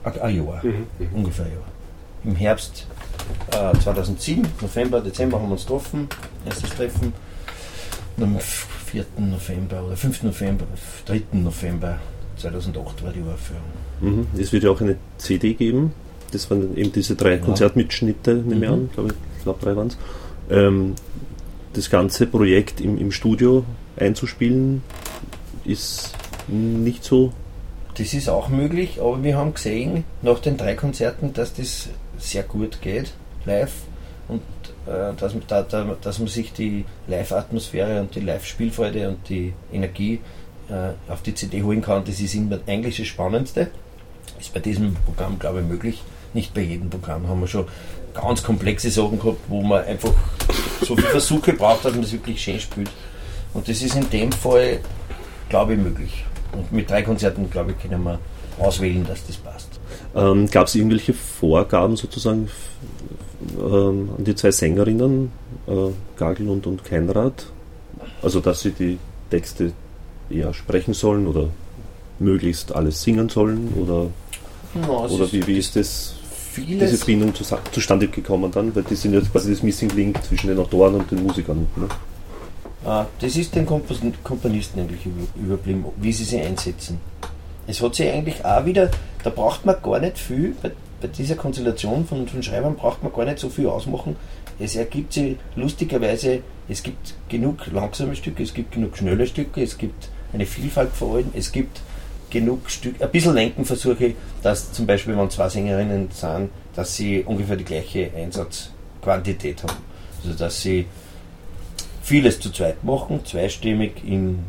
Ein 0.04 0.36
Jahr, 0.36 0.64
mhm. 0.64 0.86
ungefähr 1.14 1.46
ein 1.46 1.52
Jahr. 1.52 1.62
Im 2.24 2.36
Herbst 2.36 2.86
äh, 3.52 3.78
2007, 3.78 4.46
November, 4.60 5.00
Dezember 5.00 5.38
haben 5.38 5.48
wir 5.48 5.52
uns 5.52 5.62
getroffen, 5.62 6.08
erstes 6.44 6.70
Treffen. 6.70 7.12
Und 8.16 8.24
am 8.24 8.38
4. 8.38 9.04
November 9.18 9.84
oder 9.84 9.96
5. 9.96 10.24
November, 10.24 10.66
3. 11.06 11.22
November 11.32 11.98
2008 12.36 13.04
war 13.04 13.12
die 13.12 13.20
Uraufführung. 13.20 13.62
Mhm. 14.00 14.26
Es 14.38 14.52
wird 14.52 14.64
ja 14.64 14.70
auch 14.70 14.80
eine 14.80 14.96
CD 15.18 15.54
geben. 15.54 15.92
Das 16.32 16.50
waren 16.50 16.76
eben 16.76 16.92
diese 16.92 17.14
drei 17.14 17.32
ja. 17.32 17.38
Konzertmitschnitte, 17.38 18.34
nehme 18.34 18.64
ich 18.64 18.70
mhm. 18.70 18.74
an, 18.74 18.90
glaube 18.92 19.10
ich, 19.10 19.42
glaube 19.42 19.60
drei 19.62 19.76
waren 19.76 19.88
es. 19.88 19.98
Ähm, 20.50 20.94
das 21.72 21.88
ganze 21.88 22.26
Projekt 22.26 22.80
im, 22.80 22.98
im 22.98 23.12
Studio 23.12 23.64
einzuspielen, 23.96 24.82
ist 25.64 26.14
nicht 26.48 27.04
so. 27.04 27.32
Das 27.94 28.14
ist 28.14 28.28
auch 28.28 28.48
möglich, 28.48 28.98
aber 29.00 29.22
wir 29.22 29.36
haben 29.36 29.54
gesehen 29.54 30.04
nach 30.22 30.38
den 30.38 30.56
drei 30.56 30.74
Konzerten, 30.74 31.34
dass 31.34 31.54
das 31.54 31.88
sehr 32.18 32.42
gut 32.42 32.80
geht, 32.80 33.12
live. 33.44 33.72
Und 34.28 34.40
äh, 34.86 35.14
dass, 35.18 35.34
da, 35.46 35.62
da, 35.62 35.96
dass 36.00 36.18
man 36.18 36.28
sich 36.28 36.52
die 36.52 36.84
Live-Atmosphäre 37.06 38.00
und 38.00 38.14
die 38.14 38.20
Live-Spielfreude 38.20 39.08
und 39.08 39.28
die 39.28 39.52
Energie 39.72 40.20
äh, 40.70 41.12
auf 41.12 41.22
die 41.22 41.34
CD 41.34 41.62
holen 41.62 41.82
kann, 41.82 42.04
das 42.04 42.20
ist 42.20 42.36
eigentlich 42.66 42.96
das 42.96 43.06
Spannendste. 43.06 43.70
Ist 44.40 44.54
bei 44.54 44.60
diesem 44.60 44.94
Programm, 44.94 45.38
glaube 45.38 45.60
ich, 45.60 45.66
möglich. 45.66 46.02
Nicht 46.34 46.54
bei 46.54 46.62
jedem 46.62 46.88
Programm 46.88 47.28
haben 47.28 47.40
wir 47.40 47.46
schon 47.46 47.66
ganz 48.14 48.42
komplexe 48.42 48.90
Sachen 48.90 49.18
gehabt, 49.18 49.38
wo 49.48 49.62
man 49.62 49.84
einfach 49.84 50.12
so 50.80 50.96
viel 50.96 51.04
Versuche 51.04 51.52
braucht, 51.52 51.84
dass 51.84 51.92
man 51.92 52.04
es 52.04 52.12
wirklich 52.12 52.42
schön 52.42 52.58
spielt. 52.58 52.90
Und 53.54 53.68
das 53.68 53.82
ist 53.82 53.94
in 53.94 54.08
dem 54.10 54.32
Fall, 54.32 54.80
glaube 55.48 55.74
ich, 55.74 55.78
möglich. 55.78 56.24
Und 56.52 56.72
mit 56.72 56.88
drei 56.90 57.02
Konzerten, 57.02 57.50
glaube 57.50 57.72
ich, 57.72 57.82
können 57.82 58.02
wir 58.02 58.18
auswählen, 58.58 59.04
dass 59.06 59.26
das 59.26 59.36
passt. 59.36 59.68
Ähm, 60.14 60.48
Gab 60.50 60.66
es 60.66 60.74
irgendwelche 60.74 61.14
Vorgaben 61.14 61.96
sozusagen 61.96 62.48
ähm, 63.58 64.10
an 64.16 64.24
die 64.24 64.34
zwei 64.34 64.50
Sängerinnen, 64.50 65.32
äh, 65.66 65.72
Gagel 66.16 66.48
und, 66.48 66.66
und 66.66 66.84
Keinrad? 66.84 67.46
Also, 68.22 68.40
dass 68.40 68.60
sie 68.60 68.72
die 68.72 68.98
Texte 69.30 69.72
eher 70.30 70.54
sprechen 70.54 70.94
sollen 70.94 71.26
oder 71.26 71.48
möglichst 72.18 72.74
alles 72.74 73.02
singen 73.02 73.28
sollen? 73.28 73.72
Oder, 73.74 74.06
no, 74.86 75.06
oder 75.06 75.30
wie, 75.32 75.46
wie 75.46 75.58
ist 75.58 75.76
das, 75.76 76.14
diese 76.56 77.04
Bindung 77.04 77.34
zu, 77.34 77.44
zustande 77.72 78.08
gekommen 78.08 78.50
dann? 78.52 78.74
Weil 78.74 78.84
die 78.84 78.94
sind 78.94 79.14
jetzt 79.14 79.32
quasi 79.32 79.50
das 79.50 79.62
Missing 79.62 79.90
Link 79.90 80.22
zwischen 80.22 80.48
den 80.48 80.58
Autoren 80.58 80.94
und 80.94 81.10
den 81.10 81.22
Musikern. 81.22 81.66
Ne? 81.76 81.88
Ah, 82.84 83.06
das 83.20 83.36
ist 83.36 83.54
den 83.54 83.64
Komponisten 83.64 84.80
eigentlich 84.80 85.06
überblieben, 85.36 85.84
wie 85.98 86.12
sie 86.12 86.24
sie 86.24 86.40
einsetzen. 86.40 87.00
Es 87.66 87.80
hat 87.80 87.94
sich 87.94 88.10
eigentlich 88.10 88.44
auch 88.44 88.64
wieder, 88.64 88.90
da 89.22 89.30
braucht 89.30 89.64
man 89.64 89.76
gar 89.80 90.00
nicht 90.00 90.18
viel, 90.18 90.56
bei, 90.60 90.72
bei 91.00 91.06
dieser 91.06 91.36
Konstellation 91.36 92.04
von, 92.04 92.26
von 92.26 92.42
Schreibern 92.42 92.74
braucht 92.74 93.04
man 93.04 93.12
gar 93.12 93.24
nicht 93.24 93.38
so 93.38 93.48
viel 93.48 93.68
ausmachen. 93.68 94.16
Es 94.58 94.74
ergibt 94.74 95.12
sich 95.12 95.36
lustigerweise, 95.54 96.40
es 96.68 96.82
gibt 96.82 97.14
genug 97.28 97.66
langsame 97.72 98.16
Stücke, 98.16 98.42
es 98.42 98.52
gibt 98.52 98.72
genug 98.72 98.96
schnelle 98.96 99.28
Stücke, 99.28 99.62
es 99.62 99.78
gibt 99.78 100.08
eine 100.32 100.44
Vielfalt 100.46 100.90
vor 100.92 101.16
allem, 101.16 101.30
es 101.34 101.52
gibt 101.52 101.80
genug 102.30 102.68
Stücke, 102.68 103.04
ein 103.04 103.10
bisschen 103.12 103.34
lenken 103.34 103.64
versuche, 103.64 104.14
dass 104.42 104.72
zum 104.72 104.86
Beispiel, 104.86 105.16
wenn 105.16 105.30
zwei 105.30 105.48
Sängerinnen 105.48 106.08
sind, 106.12 106.50
dass 106.74 106.96
sie 106.96 107.22
ungefähr 107.22 107.56
die 107.56 107.64
gleiche 107.64 108.10
Einsatzquantität 108.16 109.62
haben. 109.62 109.76
Also 110.24 110.36
dass 110.36 110.62
sie 110.62 110.86
vieles 112.02 112.40
zu 112.40 112.50
zweit 112.50 112.84
machen, 112.84 113.24
zweistimmig 113.24 114.02
in, 114.04 114.40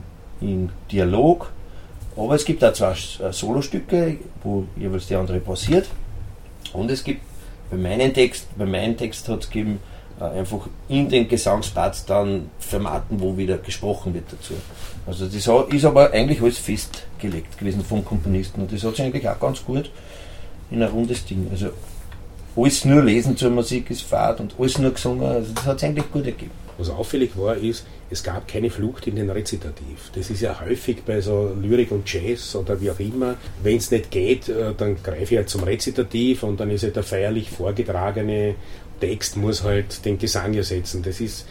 in 0.41 0.69
Dialog. 0.91 1.51
Aber 2.15 2.35
es 2.35 2.45
gibt 2.45 2.63
auch 2.63 2.73
zwei 2.73 2.91
äh, 2.91 3.31
Solostücke, 3.31 4.17
wo 4.43 4.65
jeweils 4.75 5.07
die 5.07 5.15
andere 5.15 5.39
passiert. 5.39 5.87
Und 6.73 6.91
es 6.91 7.03
gibt 7.03 7.21
bei 7.71 7.77
meinem 7.77 8.13
Text, 8.13 8.47
bei 8.57 8.65
meinem 8.65 8.97
Text 8.97 9.27
hat 9.29 9.43
es 9.43 9.49
gegeben, 9.49 9.79
äh, 10.19 10.25
einfach 10.25 10.67
in 10.89 11.09
den 11.09 11.27
Gesangsparts 11.27 12.05
dann 12.05 12.49
Formaten, 12.59 13.19
wo 13.19 13.35
wieder 13.35 13.57
gesprochen 13.57 14.13
wird 14.13 14.25
dazu. 14.31 14.53
Also 15.07 15.25
das 15.25 15.35
ist 15.73 15.85
aber 15.85 16.11
eigentlich 16.11 16.41
alles 16.41 16.59
festgelegt 16.59 17.57
gewesen 17.57 17.83
vom 17.83 18.05
Komponisten 18.05 18.61
und 18.61 18.71
das 18.71 18.83
hat 18.83 18.95
sich 18.95 19.05
eigentlich 19.05 19.27
auch 19.27 19.39
ganz 19.39 19.63
gut 19.63 19.89
in 20.71 20.81
ein 20.81 20.89
rundes 20.89 21.25
Ding. 21.25 21.47
Also 21.51 21.69
alles 22.55 22.85
nur 22.85 23.03
lesen 23.03 23.35
zur 23.35 23.49
Musik 23.49 23.89
ist 23.89 24.03
Fahrt 24.03 24.39
und 24.39 24.55
alles 24.59 24.77
nur 24.77 24.91
gesungen, 24.91 25.23
also 25.23 25.51
das 25.53 25.65
hat 25.65 25.79
sich 25.79 25.89
eigentlich 25.89 26.11
gut 26.11 26.25
ergeben. 26.25 26.51
Was 26.77 26.89
auffällig 26.89 27.37
war, 27.37 27.55
ist, 27.55 27.85
es 28.09 28.23
gab 28.23 28.47
keine 28.47 28.69
Flucht 28.69 29.07
in 29.07 29.15
den 29.15 29.29
Rezitativ. 29.29 30.11
Das 30.15 30.29
ist 30.29 30.41
ja 30.41 30.59
häufig 30.59 31.03
bei 31.03 31.21
so 31.21 31.55
Lyrik 31.61 31.91
und 31.91 32.11
Jazz 32.11 32.55
oder 32.55 32.79
wie 32.81 32.89
auch 32.89 32.99
immer. 32.99 33.35
Wenn 33.61 33.77
es 33.77 33.91
nicht 33.91 34.11
geht, 34.11 34.49
äh, 34.49 34.73
dann 34.75 34.97
greife 35.01 35.33
ich 35.33 35.37
halt 35.37 35.49
zum 35.49 35.63
Rezitativ 35.63 36.43
und 36.43 36.59
dann 36.59 36.71
ist 36.71 36.83
halt 36.83 36.95
der 36.95 37.03
feierlich 37.03 37.49
vorgetragene 37.49 38.55
Text 38.99 39.35
muss 39.35 39.63
halt 39.63 40.05
den 40.05 40.17
Gesang 40.17 40.53
ersetzen. 40.53 41.03
Das 41.03 41.19
ist 41.19 41.45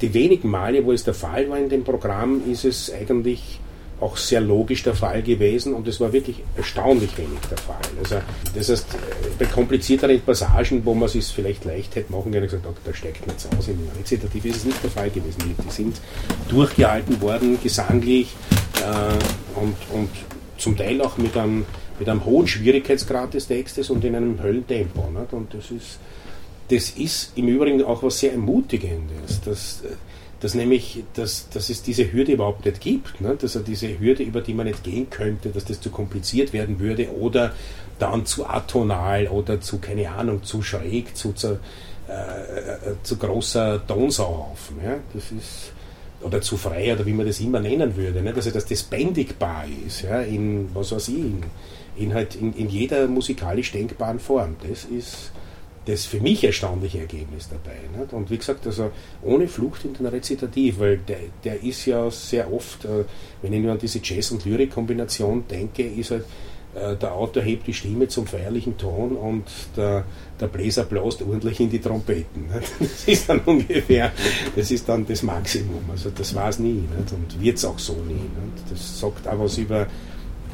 die 0.00 0.14
wenigen 0.14 0.48
Male, 0.48 0.84
wo 0.84 0.92
es 0.92 1.04
der 1.04 1.14
Fall 1.14 1.48
war 1.50 1.58
in 1.58 1.68
dem 1.68 1.84
Programm, 1.84 2.42
ist 2.50 2.64
es 2.64 2.92
eigentlich 2.92 3.58
auch 4.04 4.18
sehr 4.18 4.42
logisch 4.42 4.82
der 4.82 4.94
Fall 4.94 5.22
gewesen 5.22 5.72
und 5.72 5.88
es 5.88 5.98
war 5.98 6.12
wirklich 6.12 6.42
erstaunlich 6.56 7.16
wenig 7.16 7.40
der 7.50 7.56
Fall. 7.56 7.80
Also, 7.98 8.16
das 8.54 8.68
heißt, 8.68 8.86
bei 9.38 9.46
komplizierteren 9.46 10.20
Passagen, 10.20 10.84
wo 10.84 10.92
man 10.92 11.08
es 11.08 11.30
vielleicht 11.30 11.64
leicht 11.64 11.96
hätte 11.96 12.12
machen 12.12 12.30
können, 12.30 12.44
gesagt, 12.44 12.66
oh, 12.68 12.74
da 12.84 12.92
steigt 12.92 13.26
nichts 13.26 13.48
aus. 13.56 13.68
Im 13.68 13.78
Rezitativ 13.98 14.44
ist 14.44 14.56
es 14.56 14.64
nicht 14.66 14.82
der 14.82 14.90
Fall 14.90 15.08
gewesen. 15.08 15.54
Die 15.66 15.70
sind 15.70 16.00
durchgehalten 16.48 17.18
worden, 17.22 17.58
gesanglich 17.62 18.34
äh, 18.76 19.58
und, 19.58 19.76
und 19.90 20.10
zum 20.58 20.76
Teil 20.76 21.00
auch 21.00 21.16
mit 21.16 21.34
einem, 21.36 21.64
mit 21.98 22.06
einem 22.06 22.26
hohen 22.26 22.46
Schwierigkeitsgrad 22.46 23.32
des 23.32 23.48
Textes 23.48 23.88
und 23.88 24.04
in 24.04 24.14
einem 24.14 24.42
Höllentempo. 24.42 25.08
Nicht? 25.18 25.32
Und 25.32 25.54
das 25.54 25.70
ist, 25.70 25.98
das 26.68 26.90
ist 26.90 27.32
im 27.36 27.48
Übrigen 27.48 27.82
auch 27.82 28.02
was 28.02 28.20
sehr 28.20 28.32
Ermutigendes, 28.32 29.40
dass, 29.42 29.82
dass 30.44 30.54
nämlich, 30.54 31.02
dass, 31.14 31.48
dass 31.48 31.70
es 31.70 31.82
diese 31.82 32.12
Hürde 32.12 32.32
überhaupt 32.32 32.66
nicht 32.66 32.82
gibt, 32.82 33.18
ne? 33.22 33.34
dass 33.34 33.54
er 33.54 33.62
diese 33.62 33.98
Hürde, 33.98 34.24
über 34.24 34.42
die 34.42 34.52
man 34.52 34.66
nicht 34.66 34.84
gehen 34.84 35.08
könnte, 35.08 35.48
dass 35.48 35.64
das 35.64 35.80
zu 35.80 35.88
kompliziert 35.88 36.52
werden 36.52 36.80
würde 36.80 37.10
oder 37.16 37.54
dann 37.98 38.26
zu 38.26 38.46
atonal 38.46 39.28
oder 39.28 39.62
zu, 39.62 39.78
keine 39.78 40.10
Ahnung, 40.10 40.42
zu 40.42 40.60
schräg, 40.60 41.16
zu, 41.16 41.32
zu, 41.32 41.60
äh, 42.08 42.12
äh 42.12 42.76
zu 43.02 43.16
großer 43.16 43.86
Tonsauhaufen. 43.86 44.76
Ja? 44.84 44.96
Das 45.14 45.32
ist, 45.32 45.72
oder 46.20 46.42
zu 46.42 46.58
frei 46.58 46.92
oder 46.92 47.06
wie 47.06 47.14
man 47.14 47.24
das 47.24 47.40
immer 47.40 47.60
nennen 47.60 47.96
würde. 47.96 48.20
Ne? 48.20 48.34
Also, 48.36 48.50
dass 48.50 48.66
das 48.66 48.82
bändigbar 48.82 49.64
ist, 49.86 50.02
ja? 50.02 50.20
in, 50.20 50.68
was 50.74 50.92
weiß 50.92 51.08
ich, 51.08 51.20
in, 51.20 51.42
in, 51.96 52.12
halt 52.12 52.34
in, 52.34 52.52
in 52.52 52.68
jeder 52.68 53.06
musikalisch 53.06 53.72
denkbaren 53.72 54.18
Form. 54.18 54.56
Das 54.68 54.84
ist 54.84 55.32
das 55.86 56.06
für 56.06 56.20
mich 56.20 56.42
erstaunliche 56.44 57.00
Ergebnis 57.00 57.48
dabei. 57.48 57.76
Nicht? 57.98 58.12
Und 58.12 58.30
wie 58.30 58.38
gesagt, 58.38 58.66
also 58.66 58.90
ohne 59.22 59.48
Flucht 59.48 59.84
in 59.84 59.94
den 59.94 60.06
Rezitativ, 60.06 60.78
weil 60.78 60.98
der, 60.98 61.18
der 61.44 61.62
ist 61.62 61.84
ja 61.86 62.10
sehr 62.10 62.52
oft, 62.52 62.84
äh, 62.84 63.04
wenn 63.42 63.52
ich 63.52 63.60
nur 63.60 63.72
an 63.72 63.78
diese 63.78 64.00
Jazz- 64.02 64.30
und 64.30 64.44
Lyrik-Kombination 64.44 65.44
denke, 65.48 65.82
ist 65.82 66.10
halt, 66.10 66.24
äh, 66.74 66.96
der 66.96 67.12
Autor 67.12 67.42
hebt 67.42 67.66
die 67.66 67.74
Stimme 67.74 68.08
zum 68.08 68.26
feierlichen 68.26 68.76
Ton 68.76 69.12
und 69.12 69.44
der, 69.76 70.04
der 70.40 70.46
Bläser 70.46 70.84
bläst 70.84 71.22
ordentlich 71.22 71.60
in 71.60 71.70
die 71.70 71.80
Trompeten. 71.80 72.46
Das 72.80 73.06
ist 73.06 73.28
dann 73.28 73.40
ungefähr, 73.40 74.12
das 74.56 74.70
ist 74.70 74.88
dann 74.88 75.06
das 75.06 75.22
Maximum. 75.22 75.84
Also 75.90 76.10
das 76.10 76.34
war 76.34 76.48
es 76.48 76.58
nie 76.58 76.72
nicht? 76.72 77.12
und 77.12 77.40
wird 77.40 77.58
es 77.58 77.64
auch 77.64 77.78
so 77.78 77.92
nie. 77.92 78.20
Das 78.70 79.00
sagt 79.00 79.28
auch 79.28 79.38
was 79.38 79.58
über 79.58 79.86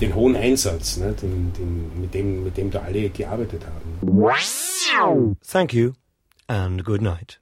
den 0.00 0.14
hohen 0.14 0.36
Einsatz, 0.36 0.96
ne, 0.96 1.12
den, 1.12 1.52
den, 1.52 2.00
mit, 2.00 2.14
dem, 2.14 2.44
mit 2.44 2.56
dem 2.56 2.70
da 2.70 2.80
alle 2.80 3.08
gearbeitet 3.10 3.62
haben. 3.66 3.98
Thank 5.46 5.72
you 5.74 5.92
and 6.48 6.84
good 6.84 7.02
night. 7.02 7.40